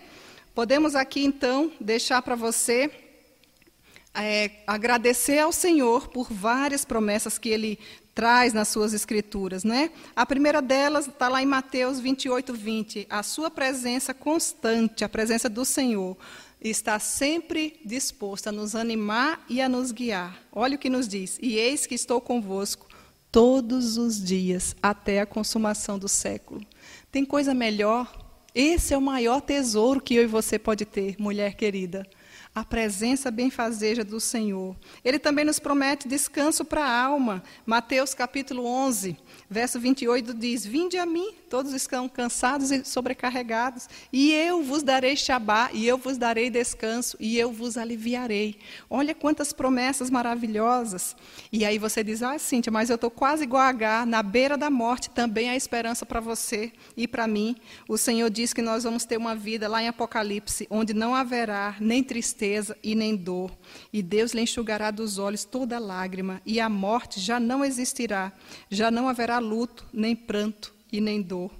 [0.55, 2.91] Podemos aqui então deixar para você
[4.15, 7.79] é, agradecer ao Senhor por várias promessas que Ele
[8.15, 9.91] traz nas suas escrituras, né?
[10.15, 13.07] A primeira delas está lá em Mateus 28, 20.
[13.11, 16.17] A sua presença constante, a presença do Senhor
[16.71, 20.41] está sempre disposto a nos animar e a nos guiar.
[20.51, 22.89] Olha o que nos diz: E eis que estou convosco
[23.31, 26.61] todos os dias até a consumação do século.
[27.12, 28.23] Tem coisa melhor?
[28.55, 32.09] Esse é o maior tesouro que eu e você pode ter, mulher querida
[32.55, 34.77] a presença benfazeja do Senhor.
[35.05, 37.43] Ele também nos promete descanso para a alma.
[37.66, 39.16] Mateus capítulo 11,
[39.49, 45.16] verso 28 diz: Vinde a mim, todos estão cansados e sobrecarregados, e eu vos darei
[45.16, 48.59] Shabá, e eu vos darei descanso, e eu vos aliviarei.
[48.89, 51.15] Olha quantas promessas maravilhosas.
[51.53, 54.57] E aí você diz: Ah, Cíntia, mas eu estou quase igual a H, na beira
[54.57, 57.57] da morte, também há esperança para você e para mim.
[57.89, 61.77] O Senhor diz que nós vamos ter uma vida lá em Apocalipse, onde não haverá
[61.81, 63.51] nem tristeza e nem dor,
[63.93, 68.33] e Deus lhe enxugará dos olhos toda lágrima, e a morte já não existirá,
[68.71, 71.51] já não haverá luto, nem pranto e nem dor.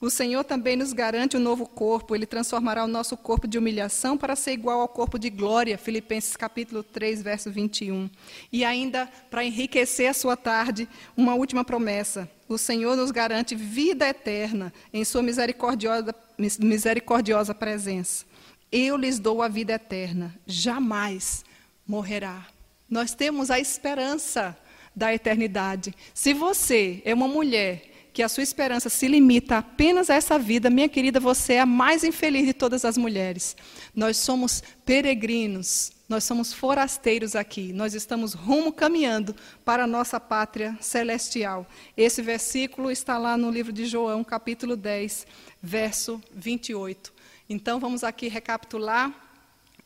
[0.00, 4.16] O Senhor também nos garante um novo corpo, ele transformará o nosso corpo de humilhação
[4.16, 8.08] para ser igual ao corpo de glória, Filipenses capítulo 3, verso 21.
[8.50, 12.30] E ainda, para enriquecer a sua tarde, uma última promessa.
[12.48, 16.14] O Senhor nos garante vida eterna em sua misericordiosa,
[16.58, 18.24] misericordiosa presença.
[18.72, 21.44] Eu lhes dou a vida eterna, jamais
[21.86, 22.46] morrerá.
[22.88, 24.56] Nós temos a esperança
[24.94, 25.94] da eternidade.
[26.12, 30.68] Se você é uma mulher que a sua esperança se limita apenas a essa vida,
[30.68, 33.56] minha querida, você é a mais infeliz de todas as mulheres.
[33.94, 39.34] Nós somos peregrinos, nós somos forasteiros aqui, nós estamos rumo caminhando
[39.64, 41.66] para a nossa pátria celestial.
[41.96, 45.26] Esse versículo está lá no livro de João, capítulo 10,
[45.62, 47.12] verso 28.
[47.48, 49.29] Então vamos aqui recapitular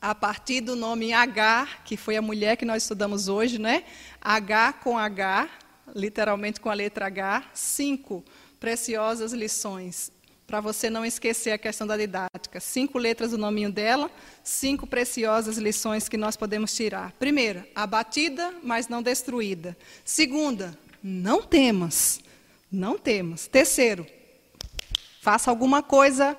[0.05, 3.85] a partir do nome Agar, que foi a mulher que nós estudamos hoje, né?
[4.21, 5.49] H com H,
[5.95, 8.23] literalmente com a letra H, cinco
[8.61, 10.13] preciosas lições,
[10.47, 12.61] para você não esquecer a questão da didática.
[12.61, 14.11] Cinco letras do nominho dela,
[14.43, 17.13] cinco preciosas lições que nós podemos tirar.
[17.13, 19.75] Primeira, abatida, mas não destruída.
[20.05, 22.21] Segunda, não temas,
[22.71, 23.47] não temas.
[23.47, 24.07] Terceiro,
[25.23, 26.37] faça alguma coisa,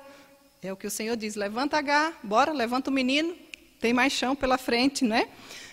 [0.62, 3.36] é o que o Senhor diz, levanta H, bora, levanta o menino,
[3.80, 5.28] tem mais chão pela frente, né?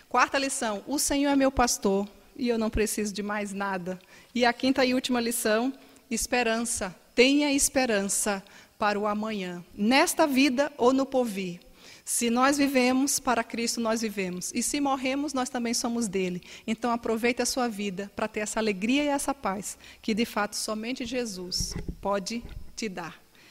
[0.10, 4.00] Quarta lição, o Senhor é meu pastor, e eu não preciso de mais nada.
[4.34, 5.74] E a quinta e última lição:
[6.10, 6.96] esperança.
[7.16, 8.44] Tenha esperança
[8.78, 11.60] para o amanhã, nesta vida ou no porvir.
[12.04, 14.52] Se nós vivemos, para Cristo nós vivemos.
[14.54, 16.42] E se morremos, nós também somos dele.
[16.68, 20.56] Então aproveite a sua vida para ter essa alegria e essa paz que de fato
[20.56, 22.44] somente Jesus pode
[22.76, 23.23] te dar.